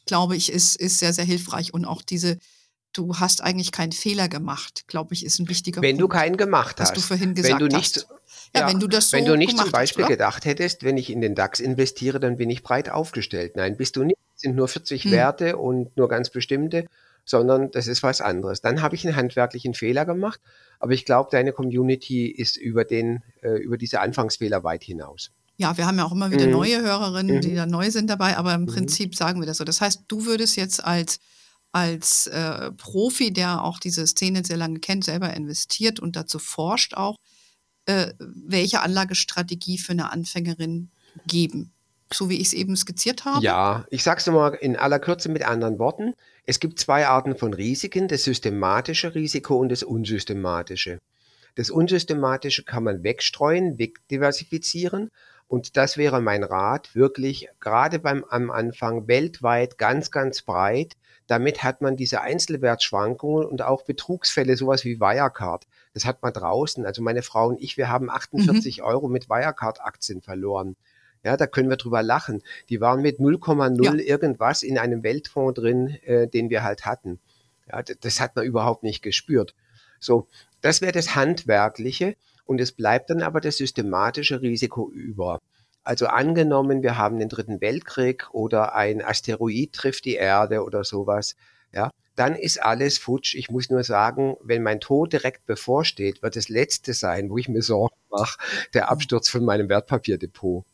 glaube 0.05 0.37
ich, 0.37 0.51
ist, 0.51 0.77
ist 0.77 0.99
sehr, 0.99 1.13
sehr 1.13 1.25
hilfreich. 1.25 1.73
Und 1.73 1.83
auch 1.83 2.01
diese, 2.01 2.37
du 2.93 3.17
hast 3.17 3.41
eigentlich 3.41 3.71
keinen 3.71 3.91
Fehler 3.91 4.27
gemacht, 4.27 4.87
glaube 4.87 5.13
ich, 5.13 5.25
ist 5.25 5.39
ein 5.39 5.49
wichtiger 5.49 5.81
wenn 5.81 5.97
Punkt. 5.97 6.01
Wenn 6.01 6.01
du 6.01 6.07
keinen 6.07 6.37
gemacht 6.37 6.79
hast. 6.79 6.89
Was 6.89 6.95
du 6.95 7.01
vorhin 7.01 7.33
gesagt 7.33 7.59
wenn 7.59 7.69
du 7.69 7.75
nicht, 7.75 7.95
hast. 7.95 8.07
Ja, 8.53 8.61
ja, 8.61 8.69
wenn 8.69 8.79
du 8.79 8.87
das 8.87 9.09
so 9.09 9.17
Wenn 9.17 9.25
du 9.25 9.37
nicht 9.37 9.57
zum 9.57 9.71
Beispiel 9.71 10.03
hast, 10.03 10.09
gedacht 10.09 10.45
hättest, 10.45 10.83
wenn 10.83 10.97
ich 10.97 11.09
in 11.09 11.21
den 11.21 11.35
DAX 11.35 11.59
investiere, 11.59 12.19
dann 12.19 12.37
bin 12.37 12.49
ich 12.49 12.63
breit 12.63 12.89
aufgestellt. 12.89 13.55
Nein, 13.55 13.77
bist 13.77 13.95
du 13.95 14.03
nicht. 14.03 14.17
Es 14.35 14.41
sind 14.41 14.55
nur 14.55 14.67
40 14.67 15.05
hm. 15.05 15.11
Werte 15.11 15.57
und 15.57 15.95
nur 15.95 16.09
ganz 16.09 16.29
bestimmte, 16.29 16.85
sondern 17.23 17.71
das 17.71 17.87
ist 17.87 18.03
was 18.03 18.19
anderes. 18.19 18.61
Dann 18.61 18.81
habe 18.81 18.95
ich 18.95 19.05
einen 19.05 19.15
handwerklichen 19.15 19.73
Fehler 19.73 20.05
gemacht, 20.05 20.41
aber 20.79 20.91
ich 20.93 21.05
glaube, 21.05 21.29
deine 21.31 21.53
Community 21.53 22.27
ist 22.27 22.57
über 22.57 22.83
den, 22.83 23.23
äh, 23.41 23.57
über 23.57 23.77
diese 23.77 24.01
Anfangsfehler 24.01 24.63
weit 24.63 24.83
hinaus. 24.83 25.31
Ja, 25.57 25.77
wir 25.77 25.85
haben 25.85 25.97
ja 25.97 26.05
auch 26.05 26.11
immer 26.11 26.31
wieder 26.31 26.47
mhm. 26.47 26.53
neue 26.53 26.81
Hörerinnen, 26.81 27.35
mhm. 27.37 27.41
die 27.41 27.55
da 27.55 27.65
neu 27.65 27.91
sind 27.91 28.09
dabei, 28.09 28.35
aber 28.35 28.53
im 28.53 28.61
mhm. 28.61 28.67
Prinzip 28.67 29.15
sagen 29.15 29.39
wir 29.39 29.45
das 29.45 29.57
so. 29.57 29.63
Das 29.63 29.79
heißt, 29.79 30.03
du 30.07 30.25
würdest 30.25 30.57
jetzt 30.57 30.83
als 30.83 31.19
als 31.71 32.27
äh, 32.27 32.71
Profi, 32.71 33.31
der 33.31 33.63
auch 33.63 33.79
diese 33.79 34.05
Szene 34.05 34.43
sehr 34.43 34.57
lange 34.57 34.79
kennt, 34.79 35.05
selber 35.05 35.33
investiert 35.33 35.99
und 35.99 36.15
dazu 36.15 36.39
forscht 36.39 36.95
auch, 36.95 37.15
äh, 37.85 38.13
welche 38.19 38.81
Anlagestrategie 38.81 39.77
für 39.77 39.93
eine 39.93 40.11
Anfängerin 40.11 40.91
geben. 41.27 41.71
So 42.13 42.29
wie 42.29 42.35
ich 42.35 42.47
es 42.47 42.53
eben 42.53 42.75
skizziert 42.75 43.23
habe? 43.23 43.43
Ja, 43.43 43.85
ich 43.89 44.03
sage 44.03 44.19
es 44.19 44.27
nochmal 44.27 44.55
in 44.55 44.75
aller 44.75 44.99
Kürze 44.99 45.29
mit 45.29 45.43
anderen 45.43 45.79
Worten. 45.79 46.13
Es 46.45 46.59
gibt 46.59 46.77
zwei 46.77 47.07
Arten 47.07 47.37
von 47.37 47.53
Risiken, 47.53 48.09
das 48.09 48.25
systematische 48.25 49.15
Risiko 49.15 49.55
und 49.55 49.69
das 49.69 49.83
unsystematische. 49.83 50.99
Das 51.55 51.69
unsystematische 51.69 52.63
kann 52.63 52.83
man 52.83 53.03
wegstreuen, 53.03 53.77
wegdiversifizieren 53.77 55.09
und 55.47 55.75
das 55.77 55.97
wäre 55.97 56.21
mein 56.21 56.43
Rat, 56.43 56.95
wirklich 56.95 57.47
gerade 57.59 57.99
beim 57.99 58.23
am 58.25 58.51
Anfang 58.51 59.07
weltweit 59.07 59.77
ganz, 59.77 60.11
ganz 60.11 60.41
breit 60.41 60.95
damit 61.27 61.63
hat 61.63 61.81
man 61.81 61.95
diese 61.95 62.21
Einzelwertschwankungen 62.21 63.45
und 63.45 63.61
auch 63.61 63.83
Betrugsfälle, 63.83 64.57
sowas 64.57 64.83
wie 64.85 64.99
Wirecard. 64.99 65.65
Das 65.93 66.05
hat 66.05 66.21
man 66.21 66.33
draußen. 66.33 66.85
Also 66.85 67.01
meine 67.01 67.21
Frau 67.21 67.47
und 67.47 67.61
ich, 67.61 67.77
wir 67.77 67.89
haben 67.89 68.09
48 68.09 68.79
mhm. 68.79 68.83
Euro 68.83 69.07
mit 69.07 69.29
Wirecard-Aktien 69.29 70.21
verloren. 70.21 70.75
Ja, 71.23 71.37
da 71.37 71.45
können 71.45 71.69
wir 71.69 71.77
drüber 71.77 72.01
lachen. 72.01 72.41
Die 72.69 72.81
waren 72.81 73.01
mit 73.01 73.19
0,0 73.19 73.83
ja. 73.83 73.93
irgendwas 73.93 74.63
in 74.63 74.77
einem 74.77 75.03
Weltfonds 75.03 75.59
drin, 75.59 75.97
äh, 76.03 76.27
den 76.27 76.49
wir 76.49 76.63
halt 76.63 76.85
hatten. 76.85 77.19
Ja, 77.71 77.83
das 77.83 78.19
hat 78.19 78.35
man 78.35 78.45
überhaupt 78.45 78.83
nicht 78.83 79.03
gespürt. 79.03 79.53
So, 79.99 80.27
das 80.61 80.81
wäre 80.81 80.91
das 80.91 81.15
Handwerkliche 81.15 82.15
und 82.45 82.59
es 82.59 82.71
bleibt 82.71 83.09
dann 83.11 83.21
aber 83.21 83.39
das 83.39 83.57
systematische 83.57 84.41
Risiko 84.41 84.89
über. 84.89 85.39
Also 85.83 86.07
angenommen, 86.07 86.83
wir 86.83 86.97
haben 86.97 87.17
den 87.17 87.29
dritten 87.29 87.59
Weltkrieg 87.59 88.29
oder 88.33 88.75
ein 88.75 89.03
Asteroid 89.03 89.73
trifft 89.73 90.05
die 90.05 90.15
Erde 90.15 90.63
oder 90.63 90.83
sowas, 90.83 91.35
ja, 91.73 91.89
dann 92.15 92.35
ist 92.35 92.61
alles 92.61 92.97
futsch. 92.97 93.33
Ich 93.35 93.49
muss 93.49 93.69
nur 93.69 93.83
sagen, 93.83 94.35
wenn 94.43 94.63
mein 94.63 94.79
Tod 94.79 95.13
direkt 95.13 95.45
bevorsteht, 95.45 96.21
wird 96.21 96.35
das 96.35 96.49
Letzte 96.49 96.93
sein, 96.93 97.29
wo 97.29 97.37
ich 97.37 97.47
mir 97.47 97.61
Sorgen 97.61 97.95
mache, 98.09 98.37
der 98.73 98.91
Absturz 98.91 99.29
von 99.29 99.43
meinem 99.45 99.69
Wertpapierdepot. 99.69 100.65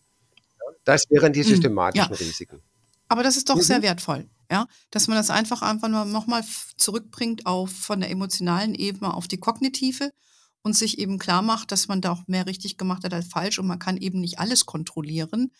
Das 0.84 1.04
wären 1.10 1.34
die 1.34 1.44
hm, 1.44 1.50
systematischen 1.50 2.12
ja. 2.12 2.18
Risiken. 2.18 2.62
Aber 3.08 3.24
das 3.24 3.38
ist 3.38 3.50
doch 3.50 3.56
mhm. 3.56 3.62
sehr 3.62 3.82
wertvoll, 3.82 4.26
ja, 4.52 4.68
dass 4.92 5.08
man 5.08 5.18
das 5.18 5.30
einfach 5.30 5.62
einfach 5.62 5.88
nochmal 5.88 6.44
zurückbringt 6.76 7.46
auf 7.46 7.72
von 7.72 8.02
der 8.02 8.10
emotionalen 8.10 8.76
Ebene 8.76 9.14
auf 9.14 9.28
die 9.28 9.38
kognitive 9.38 10.12
und 10.68 10.74
sich 10.74 11.00
eben 11.00 11.18
klar 11.18 11.42
macht, 11.42 11.72
dass 11.72 11.88
man 11.88 12.02
da 12.02 12.12
auch 12.12 12.28
mehr 12.28 12.46
richtig 12.46 12.78
gemacht 12.78 13.04
hat 13.06 13.14
als 13.14 13.28
falsch 13.28 13.58
und 13.58 13.68
man 13.68 13.80
kann 13.80 13.96
eben 13.98 14.20
nicht 14.20 14.38
alles 14.38 14.66
kontrollieren, 14.66 15.52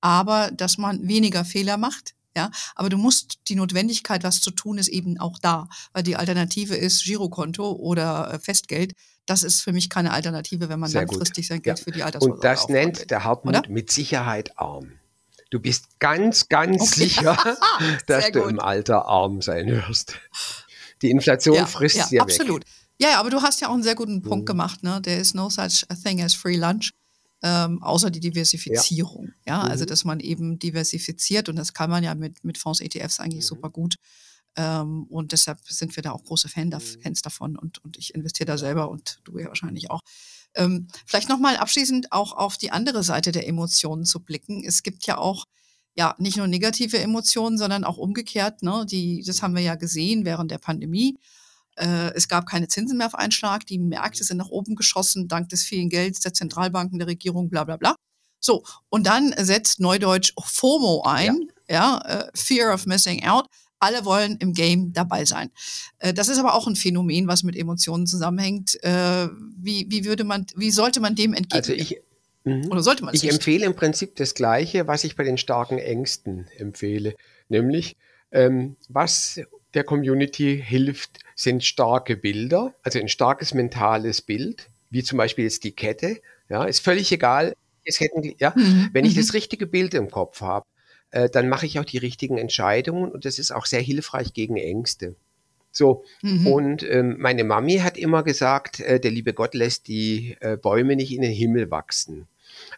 aber 0.00 0.50
dass 0.52 0.76
man 0.76 1.08
weniger 1.08 1.44
Fehler 1.44 1.78
macht. 1.78 2.14
Ja, 2.36 2.52
aber 2.76 2.90
du 2.90 2.96
musst 2.96 3.40
die 3.48 3.56
Notwendigkeit, 3.56 4.22
was 4.22 4.40
zu 4.40 4.52
tun, 4.52 4.78
ist 4.78 4.86
eben 4.86 5.18
auch 5.18 5.36
da, 5.40 5.68
weil 5.92 6.04
die 6.04 6.14
Alternative 6.14 6.76
ist 6.76 7.02
Girokonto 7.02 7.72
oder 7.72 8.34
äh, 8.34 8.38
Festgeld. 8.38 8.92
Das 9.26 9.42
ist 9.42 9.62
für 9.62 9.72
mich 9.72 9.90
keine 9.90 10.12
Alternative, 10.12 10.68
wenn 10.68 10.78
man 10.78 10.88
Sehr 10.88 11.00
langfristig 11.00 11.46
gut. 11.46 11.48
sein 11.48 11.62
Geld 11.62 11.78
ja. 11.78 11.84
für 11.84 11.90
die 11.90 12.02
Altersvorsorge 12.04 12.36
Und 12.36 12.44
das 12.44 12.68
nennt 12.68 13.00
will. 13.00 13.06
der 13.06 13.24
Hartmut 13.24 13.56
oder? 13.56 13.68
mit 13.68 13.90
Sicherheit 13.90 14.56
arm. 14.58 14.92
Du 15.50 15.58
bist 15.58 15.98
ganz, 15.98 16.48
ganz 16.48 16.82
okay. 16.82 17.08
sicher, 17.08 17.36
dass 18.06 18.30
du 18.30 18.44
im 18.44 18.60
Alter 18.60 19.06
arm 19.06 19.42
sein 19.42 19.66
wirst. 19.66 20.14
Die 21.02 21.10
Inflation 21.10 21.56
ja, 21.56 21.66
frisst 21.66 21.96
ja, 21.96 22.06
dir 22.06 22.22
absolut. 22.22 22.60
weg. 22.60 22.79
Ja, 23.00 23.18
aber 23.18 23.30
du 23.30 23.40
hast 23.40 23.60
ja 23.60 23.68
auch 23.68 23.74
einen 23.74 23.82
sehr 23.82 23.94
guten 23.94 24.20
Punkt 24.20 24.44
mhm. 24.44 24.46
gemacht. 24.46 24.82
Ne? 24.82 25.00
There 25.02 25.18
is 25.18 25.32
no 25.32 25.48
such 25.48 25.84
a 25.88 25.94
thing 25.94 26.20
as 26.22 26.34
free 26.34 26.56
lunch, 26.56 26.92
ähm, 27.42 27.82
außer 27.82 28.10
die 28.10 28.20
Diversifizierung. 28.20 29.32
Ja, 29.46 29.54
ja? 29.54 29.56
Also, 29.56 29.66
mhm. 29.66 29.72
also 29.72 29.84
dass 29.86 30.04
man 30.04 30.20
eben 30.20 30.58
diversifiziert 30.58 31.48
und 31.48 31.56
das 31.56 31.72
kann 31.72 31.88
man 31.88 32.04
ja 32.04 32.14
mit, 32.14 32.44
mit 32.44 32.58
Fonds, 32.58 32.80
ETFs 32.80 33.18
eigentlich 33.18 33.44
mhm. 33.44 33.48
super 33.48 33.70
gut. 33.70 33.96
Ähm, 34.56 35.04
und 35.04 35.32
deshalb 35.32 35.60
sind 35.66 35.96
wir 35.96 36.02
da 36.02 36.12
auch 36.12 36.24
große 36.24 36.48
Fan, 36.48 36.68
mhm. 36.68 36.80
Fans 37.02 37.22
davon 37.22 37.56
und, 37.56 37.82
und 37.82 37.96
ich 37.96 38.14
investiere 38.14 38.46
da 38.46 38.58
selber 38.58 38.90
und 38.90 39.20
du 39.24 39.38
ja 39.38 39.46
wahrscheinlich 39.46 39.90
auch. 39.90 40.02
Ähm, 40.54 40.88
vielleicht 41.06 41.28
nochmal 41.28 41.56
abschließend 41.56 42.12
auch 42.12 42.32
auf 42.32 42.58
die 42.58 42.70
andere 42.70 43.02
Seite 43.02 43.32
der 43.32 43.46
Emotionen 43.48 44.04
zu 44.04 44.20
blicken. 44.20 44.62
Es 44.64 44.82
gibt 44.82 45.06
ja 45.06 45.16
auch 45.16 45.46
ja 45.94 46.14
nicht 46.18 46.36
nur 46.36 46.48
negative 46.48 46.98
Emotionen, 46.98 47.56
sondern 47.56 47.84
auch 47.84 47.96
umgekehrt. 47.96 48.62
Ne? 48.62 48.84
Die, 48.90 49.22
das 49.24 49.42
haben 49.42 49.54
wir 49.54 49.62
ja 49.62 49.76
gesehen 49.76 50.24
während 50.24 50.50
der 50.50 50.58
Pandemie. 50.58 51.16
Äh, 51.76 52.12
es 52.14 52.28
gab 52.28 52.46
keine 52.46 52.68
Zinsen 52.68 52.98
mehr 52.98 53.06
auf 53.06 53.14
einen 53.14 53.32
Schlag. 53.32 53.66
Die 53.66 53.78
Märkte 53.78 54.24
sind 54.24 54.36
nach 54.36 54.48
oben 54.48 54.74
geschossen, 54.74 55.28
dank 55.28 55.48
des 55.48 55.62
vielen 55.62 55.88
Gelds 55.88 56.20
der 56.20 56.34
Zentralbanken, 56.34 56.98
der 56.98 57.08
Regierung, 57.08 57.48
bla 57.48 57.64
bla 57.64 57.76
bla. 57.76 57.94
So, 58.40 58.64
und 58.88 59.06
dann 59.06 59.34
setzt 59.38 59.80
Neudeutsch 59.80 60.32
FOMO 60.42 61.02
ein, 61.04 61.50
ja, 61.68 62.00
ja 62.08 62.22
äh, 62.26 62.30
Fear 62.34 62.74
of 62.74 62.86
Missing 62.86 63.24
Out. 63.24 63.46
Alle 63.78 64.04
wollen 64.04 64.36
im 64.38 64.52
Game 64.52 64.92
dabei 64.92 65.24
sein. 65.24 65.50
Äh, 65.98 66.12
das 66.12 66.28
ist 66.28 66.38
aber 66.38 66.54
auch 66.54 66.66
ein 66.66 66.76
Phänomen, 66.76 67.28
was 67.28 67.42
mit 67.42 67.56
Emotionen 67.56 68.06
zusammenhängt. 68.06 68.74
Wie, 68.82 69.86
wie 69.88 70.04
würde 70.04 70.24
man, 70.24 70.46
wie 70.56 70.70
sollte 70.70 71.00
man 71.00 71.14
dem 71.14 71.34
entgegnen? 71.34 71.60
Also 71.60 71.72
ich, 71.72 72.00
mhm. 72.44 72.70
Oder 72.70 72.82
sollte 72.82 73.04
man 73.04 73.14
Ich 73.14 73.22
nicht? 73.22 73.32
empfehle 73.32 73.66
im 73.66 73.74
Prinzip 73.74 74.16
das 74.16 74.34
Gleiche, 74.34 74.86
was 74.86 75.04
ich 75.04 75.16
bei 75.16 75.24
den 75.24 75.38
starken 75.38 75.78
Ängsten 75.78 76.46
empfehle. 76.58 77.14
Nämlich, 77.48 77.96
ähm, 78.32 78.76
was 78.88 79.40
der 79.74 79.84
Community 79.84 80.62
hilft, 80.64 81.20
sind 81.40 81.64
starke 81.64 82.16
Bilder, 82.16 82.74
also 82.82 82.98
ein 82.98 83.08
starkes 83.08 83.54
mentales 83.54 84.20
Bild, 84.20 84.68
wie 84.90 85.02
zum 85.02 85.16
Beispiel 85.16 85.44
jetzt 85.44 85.64
die 85.64 85.72
Kette. 85.72 86.20
Ja, 86.50 86.64
ist 86.64 86.80
völlig 86.80 87.10
egal, 87.12 87.54
es 87.84 88.00
hätten, 88.00 88.34
ja, 88.38 88.52
mhm. 88.54 88.90
wenn 88.92 89.06
ich 89.06 89.16
mhm. 89.16 89.20
das 89.20 89.32
richtige 89.32 89.66
Bild 89.66 89.94
im 89.94 90.10
Kopf 90.10 90.42
habe, 90.42 90.66
äh, 91.12 91.30
dann 91.30 91.48
mache 91.48 91.64
ich 91.64 91.78
auch 91.78 91.84
die 91.84 91.98
richtigen 91.98 92.36
Entscheidungen 92.36 93.10
und 93.10 93.24
das 93.24 93.38
ist 93.38 93.52
auch 93.52 93.64
sehr 93.64 93.80
hilfreich 93.80 94.34
gegen 94.34 94.56
Ängste. 94.56 95.16
So, 95.72 96.04
mhm. 96.20 96.46
und 96.46 96.82
ähm, 96.82 97.16
meine 97.18 97.44
Mami 97.44 97.78
hat 97.78 97.96
immer 97.96 98.22
gesagt, 98.22 98.80
äh, 98.80 99.00
der 99.00 99.10
liebe 99.10 99.32
Gott 99.32 99.54
lässt 99.54 99.88
die 99.88 100.36
äh, 100.40 100.58
Bäume 100.58 100.94
nicht 100.94 101.12
in 101.12 101.22
den 101.22 101.32
Himmel 101.32 101.70
wachsen. 101.70 102.26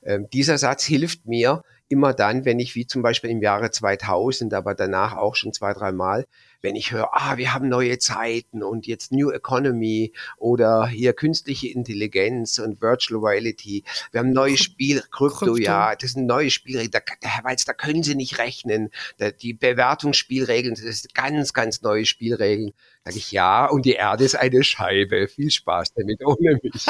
Ähm, 0.04 0.28
dieser 0.32 0.58
Satz 0.58 0.84
hilft 0.84 1.26
mir 1.26 1.64
immer 1.92 2.14
dann, 2.14 2.46
wenn 2.46 2.58
ich 2.58 2.74
wie 2.74 2.86
zum 2.86 3.02
Beispiel 3.02 3.28
im 3.28 3.42
Jahre 3.42 3.70
2000, 3.70 4.54
aber 4.54 4.74
danach 4.74 5.14
auch 5.14 5.36
schon 5.36 5.52
zwei, 5.52 5.74
drei 5.74 5.92
Mal, 5.92 6.26
wenn 6.62 6.74
ich 6.74 6.90
höre, 6.90 7.10
ah, 7.12 7.36
wir 7.36 7.52
haben 7.52 7.68
neue 7.68 7.98
Zeiten 7.98 8.62
und 8.62 8.86
jetzt 8.86 9.12
New 9.12 9.30
Economy 9.30 10.14
oder 10.38 10.86
hier 10.86 11.12
künstliche 11.12 11.68
Intelligenz 11.68 12.58
und 12.58 12.80
Virtual 12.80 13.20
Reality, 13.22 13.84
wir 14.10 14.20
haben 14.20 14.32
neue 14.32 14.56
Spiel, 14.56 15.02
Krypto, 15.10 15.52
Krypto. 15.52 15.56
ja, 15.56 15.94
das 15.94 16.12
sind 16.12 16.26
neue 16.26 16.50
Spielregeln, 16.50 16.92
Weiz, 17.42 17.66
da 17.66 17.74
können 17.74 18.02
Sie 18.02 18.14
nicht 18.14 18.38
rechnen, 18.38 18.90
da, 19.18 19.30
die 19.30 19.52
Bewertungsspielregeln, 19.52 20.74
das 20.74 21.02
sind 21.02 21.14
ganz, 21.14 21.52
ganz 21.52 21.82
neue 21.82 22.06
Spielregeln. 22.06 22.72
Sag 23.04 23.16
ich, 23.16 23.32
ja, 23.32 23.66
und 23.66 23.84
die 23.84 23.94
Erde 23.94 24.24
ist 24.24 24.36
eine 24.36 24.62
Scheibe. 24.62 25.26
Viel 25.28 25.50
Spaß 25.50 25.94
damit 25.94 26.20
ohne 26.24 26.60
mich. 26.62 26.86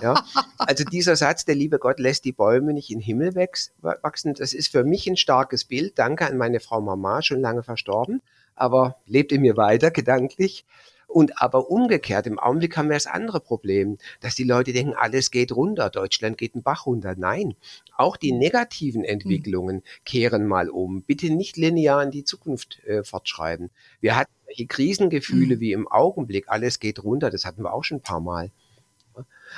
ja. 0.00 0.24
Also 0.58 0.84
dieser 0.84 1.16
Satz, 1.16 1.44
der 1.44 1.54
liebe 1.54 1.78
Gott 1.78 1.98
lässt 1.98 2.24
die 2.24 2.32
Bäume 2.32 2.72
nicht 2.72 2.90
in 2.90 2.98
den 2.98 3.04
Himmel 3.04 3.34
wachsen, 3.34 4.34
das 4.34 4.52
ist 4.52 4.72
für 4.72 4.84
mich 4.84 5.06
ein 5.06 5.16
starkes 5.16 5.64
Bild. 5.64 5.98
Danke 5.98 6.26
an 6.26 6.36
meine 6.36 6.60
Frau 6.60 6.80
Mama, 6.80 7.22
schon 7.22 7.40
lange 7.40 7.62
verstorben 7.62 8.22
aber 8.60 8.96
lebt 9.06 9.32
in 9.32 9.40
mir 9.40 9.56
weiter 9.56 9.90
gedanklich. 9.90 10.64
Und 11.12 11.42
aber 11.42 11.70
umgekehrt, 11.70 12.26
im 12.26 12.38
Augenblick 12.38 12.76
haben 12.76 12.88
wir 12.88 12.94
das 12.94 13.06
andere 13.06 13.40
Problem, 13.40 13.98
dass 14.20 14.36
die 14.36 14.44
Leute 14.44 14.72
denken, 14.72 14.94
alles 14.94 15.30
geht 15.30 15.50
runter, 15.50 15.90
Deutschland 15.90 16.38
geht 16.38 16.54
einen 16.54 16.62
Bach 16.62 16.86
runter. 16.86 17.14
Nein, 17.16 17.54
auch 17.96 18.16
die 18.16 18.32
negativen 18.32 19.02
Entwicklungen 19.02 19.76
mhm. 19.76 20.04
kehren 20.04 20.46
mal 20.46 20.70
um. 20.70 21.02
Bitte 21.02 21.30
nicht 21.30 21.56
linear 21.56 22.02
in 22.02 22.12
die 22.12 22.24
Zukunft 22.24 22.82
äh, 22.84 23.02
fortschreiben. 23.02 23.70
Wir 24.00 24.16
hatten 24.16 24.32
solche 24.46 24.66
Krisengefühle 24.66 25.56
mhm. 25.56 25.60
wie 25.60 25.72
im 25.72 25.88
Augenblick, 25.88 26.44
alles 26.48 26.78
geht 26.78 27.02
runter, 27.02 27.30
das 27.30 27.44
hatten 27.44 27.64
wir 27.64 27.72
auch 27.72 27.84
schon 27.84 27.98
ein 27.98 28.02
paar 28.02 28.20
Mal. 28.20 28.50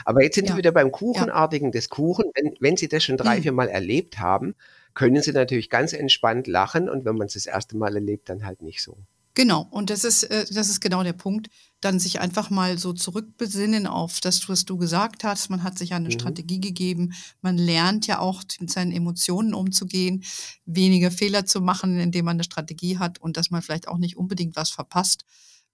Aber 0.06 0.22
jetzt 0.22 0.36
sind 0.36 0.48
ja. 0.48 0.54
wir 0.54 0.58
wieder 0.58 0.72
beim 0.72 0.90
Kuchenartigen 0.90 1.68
ja. 1.68 1.72
des 1.72 1.90
Kuchen. 1.90 2.24
Wenn, 2.34 2.54
wenn 2.60 2.76
Sie 2.78 2.88
das 2.88 3.04
schon 3.04 3.18
drei, 3.18 3.38
mhm. 3.38 3.42
vier 3.42 3.52
Mal 3.52 3.68
erlebt 3.68 4.18
haben, 4.18 4.54
können 4.94 5.20
sie 5.22 5.32
natürlich 5.32 5.70
ganz 5.70 5.92
entspannt 5.92 6.46
lachen 6.46 6.88
und 6.88 7.04
wenn 7.04 7.16
man 7.16 7.26
es 7.26 7.34
das 7.34 7.46
erste 7.46 7.76
Mal 7.76 7.94
erlebt, 7.94 8.28
dann 8.28 8.44
halt 8.44 8.62
nicht 8.62 8.82
so. 8.82 8.96
Genau, 9.34 9.66
und 9.70 9.88
das 9.88 10.04
ist, 10.04 10.24
äh, 10.24 10.44
das 10.52 10.68
ist 10.68 10.80
genau 10.80 11.02
der 11.02 11.14
Punkt, 11.14 11.48
dann 11.80 11.98
sich 11.98 12.20
einfach 12.20 12.50
mal 12.50 12.78
so 12.78 12.92
zurückbesinnen 12.92 13.86
auf 13.86 14.20
das, 14.20 14.48
was 14.48 14.66
du 14.66 14.76
gesagt 14.76 15.24
hast. 15.24 15.48
Man 15.48 15.62
hat 15.62 15.78
sich 15.78 15.94
eine 15.94 16.08
mhm. 16.08 16.12
Strategie 16.12 16.60
gegeben. 16.60 17.14
Man 17.40 17.56
lernt 17.56 18.06
ja 18.06 18.18
auch 18.18 18.42
mit 18.60 18.70
seinen 18.70 18.92
Emotionen 18.92 19.54
umzugehen, 19.54 20.22
weniger 20.66 21.10
Fehler 21.10 21.46
zu 21.46 21.60
machen, 21.60 21.98
indem 21.98 22.26
man 22.26 22.36
eine 22.36 22.44
Strategie 22.44 22.98
hat 22.98 23.20
und 23.20 23.36
dass 23.36 23.50
man 23.50 23.62
vielleicht 23.62 23.88
auch 23.88 23.98
nicht 23.98 24.16
unbedingt 24.16 24.54
was 24.54 24.70
verpasst, 24.70 25.24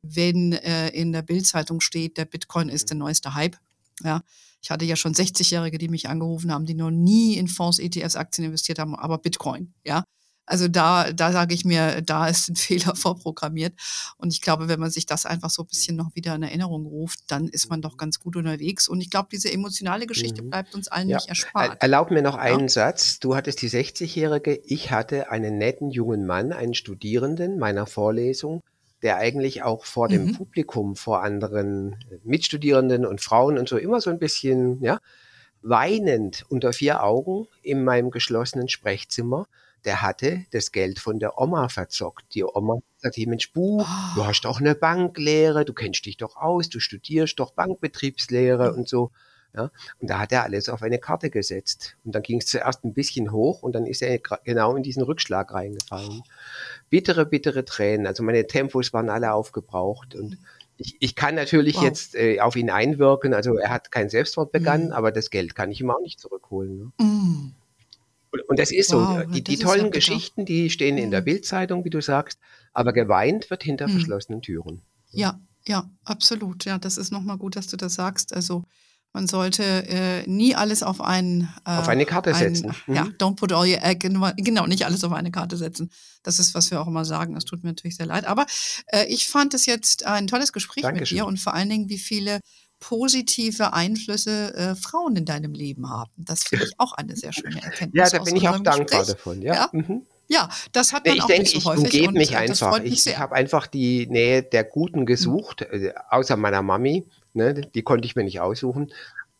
wenn 0.03 0.53
äh, 0.53 0.89
in 0.91 1.13
der 1.13 1.23
Bildzeitung 1.23 1.81
steht, 1.81 2.17
der 2.17 2.27
Bitcoin 2.27 2.69
ist 2.69 2.91
der 2.91 2.97
neueste 2.97 3.35
Hype. 3.35 3.57
Ja, 4.05 4.23
ich 4.63 4.71
hatte 4.71 4.85
ja 4.85 4.95
schon 4.95 5.15
60-Jährige, 5.15 5.79
die 5.79 5.89
mich 5.89 6.09
angerufen 6.09 6.53
haben, 6.53 6.65
die 6.65 6.75
noch 6.75 6.91
nie 6.91 7.35
in 7.35 7.49
Fonds, 7.49 7.81
ETFs, 7.81 8.15
Aktien 8.15 8.47
investiert 8.47 8.79
haben, 8.79 8.95
aber 8.95 9.19
Bitcoin, 9.19 9.75
ja. 9.85 10.05
Also 10.49 10.67
da, 10.67 11.13
da 11.13 11.31
sage 11.31 11.55
ich 11.55 11.65
mir, 11.65 12.01
da 12.03 12.27
ist 12.27 12.49
ein 12.49 12.57
Fehler 12.57 12.97
vorprogrammiert. 12.97 13.75
Und 14.17 14.33
ich 14.33 14.41
glaube, 14.41 14.69
wenn 14.69 14.81
man 14.81 14.91
sich 14.91 15.07
das 15.07 15.27
einfach 15.27 15.51
so 15.51 15.63
ein 15.63 15.69
bisschen 15.69 15.97
noch 15.97 16.15
wieder 16.15 16.35
in 16.35 16.43
Erinnerung 16.43 16.87
ruft, 16.87 17.21
dann 17.29 17.49
ist 17.49 17.69
man 17.69 17.83
doch 17.83 17.97
ganz 17.97 18.19
gut 18.19 18.37
unterwegs. 18.37 18.89
Und 18.89 19.01
ich 19.01 19.11
glaube, 19.11 19.29
diese 19.31 19.53
emotionale 19.53 20.07
Geschichte 20.07 20.43
mhm. 20.43 20.51
bleibt 20.51 20.75
uns 20.75 20.89
allen 20.89 21.09
ja. 21.09 21.17
nicht 21.17 21.29
erspart. 21.29 21.81
Erlaub 21.81 22.11
mir 22.11 22.23
noch 22.23 22.37
einen 22.37 22.63
ja? 22.63 22.69
Satz. 22.69 23.21
Du 23.21 23.37
hattest 23.37 23.63
die 23.63 23.71
60-Jährige, 23.71 24.61
ich 24.65 24.91
hatte 24.91 25.31
einen 25.31 25.59
netten 25.59 25.91
jungen 25.91 26.27
Mann, 26.27 26.53
einen 26.53 26.75
Studierenden 26.75 27.59
meiner 27.59 27.87
Vorlesung, 27.87 28.63
der 29.03 29.17
eigentlich 29.17 29.63
auch 29.63 29.85
vor 29.85 30.09
dem 30.09 30.27
mhm. 30.27 30.33
Publikum, 30.35 30.97
vor 30.97 31.23
anderen 31.23 31.97
Mitstudierenden 32.25 33.07
und 33.07 33.21
Frauen 33.21 33.59
und 33.59 33.69
so 33.69 33.77
immer 33.77 34.01
so 34.01 34.11
ein 34.11 34.19
bisschen, 34.19 34.83
ja, 34.83 34.99
weinend 35.63 36.45
unter 36.49 36.73
vier 36.73 37.03
Augen 37.03 37.47
in 37.63 37.85
meinem 37.85 38.11
geschlossenen 38.11 38.69
Sprechzimmer, 38.69 39.47
der 39.85 40.03
hatte 40.03 40.45
das 40.51 40.73
Geld 40.73 40.99
von 40.99 41.19
der 41.19 41.39
Oma 41.39 41.69
verzockt. 41.69 42.35
Die 42.35 42.45
Oma 42.45 42.79
sagt, 42.97 43.17
hey 43.17 43.27
Mensch, 43.27 43.53
Bu, 43.53 43.81
oh. 43.81 43.87
du 44.15 44.25
hast 44.25 44.43
doch 44.43 44.61
eine 44.61 44.75
Banklehre, 44.75 45.65
du 45.65 45.73
kennst 45.73 46.05
dich 46.07 46.17
doch 46.17 46.37
aus, 46.37 46.69
du 46.69 46.81
studierst 46.81 47.39
doch 47.39 47.53
Bankbetriebslehre 47.53 48.75
und 48.75 48.89
so. 48.89 49.11
Ja, 49.55 49.71
und 49.99 50.11
da 50.11 50.19
hat 50.19 50.31
er 50.31 50.43
alles 50.43 50.69
auf 50.69 50.83
eine 50.83 50.99
Karte 50.99 51.31
gesetzt. 51.31 51.97
Und 52.05 52.15
dann 52.15 52.23
ging 52.23 52.39
es 52.39 52.47
zuerst 52.47 52.85
ein 52.85 52.93
bisschen 52.93 53.33
hoch 53.33 53.63
und 53.63 53.73
dann 53.73 53.87
ist 53.87 54.03
er 54.03 54.19
genau 54.45 54.77
in 54.77 54.83
diesen 54.83 55.03
Rückschlag 55.03 55.53
reingefallen. 55.55 56.23
Bittere, 56.91 57.25
bittere 57.25 57.65
Tränen. 57.65 58.07
Also 58.07 58.23
meine 58.23 58.47
Tempos 58.47 58.93
waren 58.93 59.09
alle 59.09 59.33
aufgebraucht. 59.33 60.15
Und 60.15 60.37
ich, 60.77 60.97
ich 61.01 61.15
kann 61.15 61.35
natürlich 61.35 61.77
wow. 61.77 61.85
jetzt 61.85 62.15
äh, 62.15 62.41
auf 62.41 62.57
ihn 62.57 62.71
einwirken. 62.71 63.33
Also 63.33 63.57
er 63.57 63.71
hat 63.71 63.91
kein 63.91 64.11
Selbstmord 64.11 64.53
begangen, 64.53 64.89
mhm. 64.89 64.93
aber 64.93 65.13
das 65.13 65.31
Geld 65.31 65.55
kann 65.55 65.71
ich 65.71 65.81
ihm 65.81 65.91
auch 65.91 66.01
nicht 66.03 66.21
zurückholen. 66.21 66.79
Ne? 66.79 66.93
Mhm. 67.01 67.55
Und, 68.47 68.59
das 68.59 68.71
ist 68.71 68.93
wow, 68.93 69.23
so. 69.25 69.31
Die, 69.33 69.43
die 69.43 69.59
tollen 69.59 69.87
ja 69.87 69.91
Geschichten, 69.91 70.45
die 70.45 70.71
stehen 70.71 70.99
in 70.99 71.11
der. 71.11 71.21
Bildzeitung, 71.21 71.85
wie 71.85 71.91
du 71.91 72.01
sagst, 72.01 72.39
aber 72.73 72.93
geweint 72.93 73.51
wird 73.51 73.63
hinter 73.63 73.89
mhm. 73.89 73.93
verschlossenen 73.93 74.41
Türen. 74.41 74.83
Ja, 75.11 75.41
ja, 75.67 75.91
absolut. 76.05 76.65
Ja, 76.65 76.79
das 76.79 76.97
ist 76.97 77.11
nochmal 77.11 77.39
gut, 77.39 77.57
dass 77.57 77.67
du 77.67 77.77
das 77.77 77.95
sagst. 77.95 78.35
Also 78.35 78.65
man 79.13 79.27
sollte 79.27 79.63
äh, 79.63 80.27
nie 80.27 80.55
alles 80.55 80.83
auf 80.83 81.01
einen 81.01 81.49
äh, 81.65 81.71
auf 81.71 81.89
eine 81.89 82.05
Karte 82.05 82.35
setzen. 82.35 82.75
Mhm. 82.87 82.95
Ja, 82.95 83.03
don't 83.19 83.37
put 83.37 83.53
all 83.53 83.69
your 83.69 83.83
egg 83.83 84.07
in 84.07 84.23
genau 84.37 84.67
nicht 84.67 84.85
alles 84.85 85.03
auf 85.03 85.13
eine 85.13 85.31
Karte 85.31 85.57
setzen. 85.57 85.91
Das 86.23 86.39
ist 86.39 86.55
was 86.55 86.71
wir 86.71 86.81
auch 86.81 86.87
immer 86.87 87.05
sagen. 87.05 87.35
Das 87.35 87.45
tut 87.45 87.63
mir 87.63 87.71
natürlich 87.71 87.97
sehr 87.97 88.07
leid. 88.07 88.27
Aber 88.27 88.47
äh, 88.89 89.07
ich 89.07 89.29
fand 89.29 89.55
es 89.55 89.67
jetzt 89.67 90.05
ein 90.07 90.27
tolles 90.27 90.53
Gespräch 90.53 90.83
Dankeschön. 90.83 91.17
mit 91.17 91.23
dir 91.23 91.27
und 91.27 91.41
vor 91.41 91.55
allen 91.55 91.69
Dingen, 91.69 91.89
wie 91.89 91.99
viele 91.99 92.41
positive 92.81 93.73
Einflüsse 93.73 94.55
äh, 94.55 94.75
Frauen 94.75 95.17
in 95.17 95.25
deinem 95.25 95.53
Leben 95.53 95.89
haben. 95.91 96.11
Das 96.17 96.45
finde 96.45 96.67
ich 96.67 96.75
auch 96.79 96.93
eine 96.93 97.17
sehr 97.17 97.33
schöne 97.33 97.63
Erkenntnis. 97.63 98.13
ja, 98.13 98.19
da 98.19 98.25
bin 98.25 98.37
ich 98.37 98.49
auch 98.49 98.61
dankbar 98.61 99.01
Gespräch. 99.01 99.07
davon. 99.07 99.43
Ja. 99.43 99.55
ja? 99.55 99.69
Mhm. 99.73 100.03
Ja, 100.31 100.51
das 100.73 100.93
hat 100.93 101.07
man 101.07 101.17
ich 101.17 101.23
auch 101.23 101.27
denke, 101.27 101.43
nicht 101.43 101.63
so 101.63 101.71
häufig. 101.71 101.95
Ich 101.95 102.01
umgebe 102.01 102.13
mich 102.13 102.33
äh, 102.33 102.37
einfach. 102.37 102.81
Ich 102.83 103.19
habe 103.19 103.35
einfach 103.35 103.67
die 103.67 104.07
Nähe 104.07 104.43
der 104.43 104.63
Guten 104.63 105.07
gesucht, 105.07 105.67
mhm. 105.73 105.91
außer 106.11 106.37
meiner 106.37 106.63
Mami. 106.63 107.07
Ne, 107.35 107.55
die 107.55 107.83
konnte 107.83 108.07
ich 108.07 108.17
mir 108.17 108.25
nicht 108.25 108.41
aussuchen. 108.41 108.93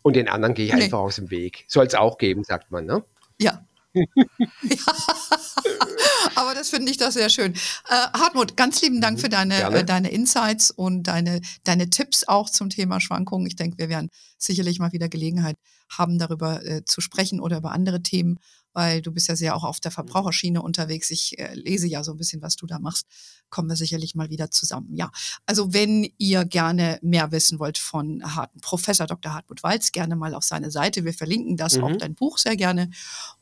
Und 0.03 0.17
den 0.17 0.29
anderen 0.29 0.55
gehe 0.55 0.67
ich 0.67 0.73
nee. 0.73 0.85
einfach 0.85 1.01
aus 1.01 1.17
dem 1.17 1.31
Weg. 1.31 1.65
Soll 1.69 1.87
es 1.87 1.95
auch 1.95 2.17
geben, 2.19 2.45
sagt 2.45 2.71
man, 2.71 2.87
ne? 2.87 3.05
Ja. 3.41 3.65
Ja. 3.95 4.05
Aber 6.35 6.55
das 6.55 6.71
finde 6.71 6.91
ich 6.91 6.99
doch 6.99 7.11
sehr 7.11 7.31
schön. 7.31 7.55
Äh, 7.55 7.59
Hartmut, 7.89 8.57
ganz 8.57 8.83
lieben 8.83 9.01
Dank 9.01 9.19
mhm. 9.19 9.23
für 9.23 9.29
deine, 9.29 9.63
äh, 9.63 9.85
deine 9.85 10.11
Insights 10.11 10.71
und 10.71 11.05
deine, 11.05 11.41
deine 11.65 11.91
Tipps 11.91 12.27
auch 12.27 12.51
zum 12.51 12.71
Thema 12.71 13.01
Schwankungen. 13.01 13.47
Ich 13.47 13.57
denke, 13.57 13.79
wir 13.79 13.89
werden 13.89 14.11
sicherlich 14.37 14.79
mal 14.79 14.93
wieder 14.93 15.09
Gelegenheit 15.09 15.57
haben, 15.91 16.19
darüber 16.19 16.65
äh, 16.65 16.85
zu 16.85 17.01
sprechen 17.01 17.41
oder 17.41 17.59
über 17.59 17.73
andere 17.73 18.03
Themen 18.03 18.39
weil 18.79 19.03
du 19.03 19.11
bist 19.11 19.27
ja 19.27 19.35
sehr 19.35 19.57
auch 19.57 19.65
auf 19.65 19.81
der 19.81 19.91
Verbraucherschiene 19.91 20.63
unterwegs. 20.63 21.11
Ich 21.11 21.37
äh, 21.37 21.53
lese 21.55 21.89
ja 21.89 22.05
so 22.05 22.13
ein 22.13 22.17
bisschen, 22.17 22.43
was 22.43 22.55
du 22.55 22.65
da 22.65 22.79
machst. 22.79 23.09
Kommen 23.51 23.69
wir 23.69 23.75
sicherlich 23.75 24.15
mal 24.15 24.31
wieder 24.31 24.53
zusammen. 24.53 24.95
Ja, 24.95 25.11
also 25.47 25.73
wenn 25.73 26.09
ihr 26.17 26.45
gerne 26.45 27.01
mehr 27.03 27.33
wissen 27.33 27.59
wollt 27.59 27.77
von 27.77 28.23
Harten, 28.37 28.61
Professor 28.61 29.09
Dr. 29.09 29.35
Hartmut 29.35 29.65
Walz, 29.65 29.91
gerne 29.91 30.15
mal 30.15 30.33
auf 30.33 30.45
seine 30.45 30.71
Seite. 30.71 31.05
Wir 31.05 31.13
verlinken 31.13 31.57
das, 31.57 31.77
mhm. 31.77 31.85
auch 31.85 31.97
dein 31.97 32.15
Buch 32.15 32.39
sehr 32.39 32.57
gerne. 32.57 32.89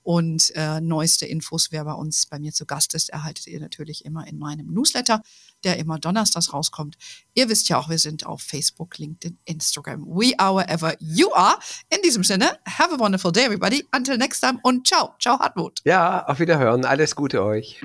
Und 0.06 0.52
äh, 0.54 0.80
neueste 0.80 1.26
Infos, 1.26 1.72
wer 1.72 1.84
bei 1.84 1.92
uns 1.92 2.26
bei 2.26 2.38
mir 2.38 2.52
zu 2.52 2.64
Gast 2.64 2.94
ist, 2.94 3.10
erhaltet 3.10 3.48
ihr 3.48 3.58
natürlich 3.58 4.04
immer 4.04 4.24
in 4.28 4.38
meinem 4.38 4.72
Newsletter 4.72 5.20
der 5.64 5.78
immer 5.78 5.98
donnerstags 5.98 6.52
rauskommt. 6.52 6.96
Ihr 7.34 7.48
wisst 7.48 7.68
ja 7.68 7.78
auch, 7.78 7.88
wir 7.88 7.98
sind 7.98 8.24
auf 8.24 8.40
Facebook, 8.40 8.98
LinkedIn, 8.98 9.38
Instagram. 9.44 10.06
We 10.06 10.32
are 10.38 10.54
wherever 10.54 10.94
you 11.00 11.32
are. 11.34 11.58
In 11.90 11.98
diesem 12.02 12.24
Sinne, 12.24 12.58
have 12.66 12.94
a 12.94 12.98
wonderful 12.98 13.32
day, 13.32 13.44
everybody. 13.44 13.84
Until 13.94 14.16
next 14.16 14.40
time 14.40 14.58
und 14.62 14.86
ciao. 14.86 15.14
Ciao, 15.18 15.38
Hartmut. 15.38 15.80
Ja, 15.84 16.24
auf 16.26 16.38
Wiederhören. 16.38 16.84
Alles 16.84 17.16
Gute 17.16 17.42
euch. 17.42 17.82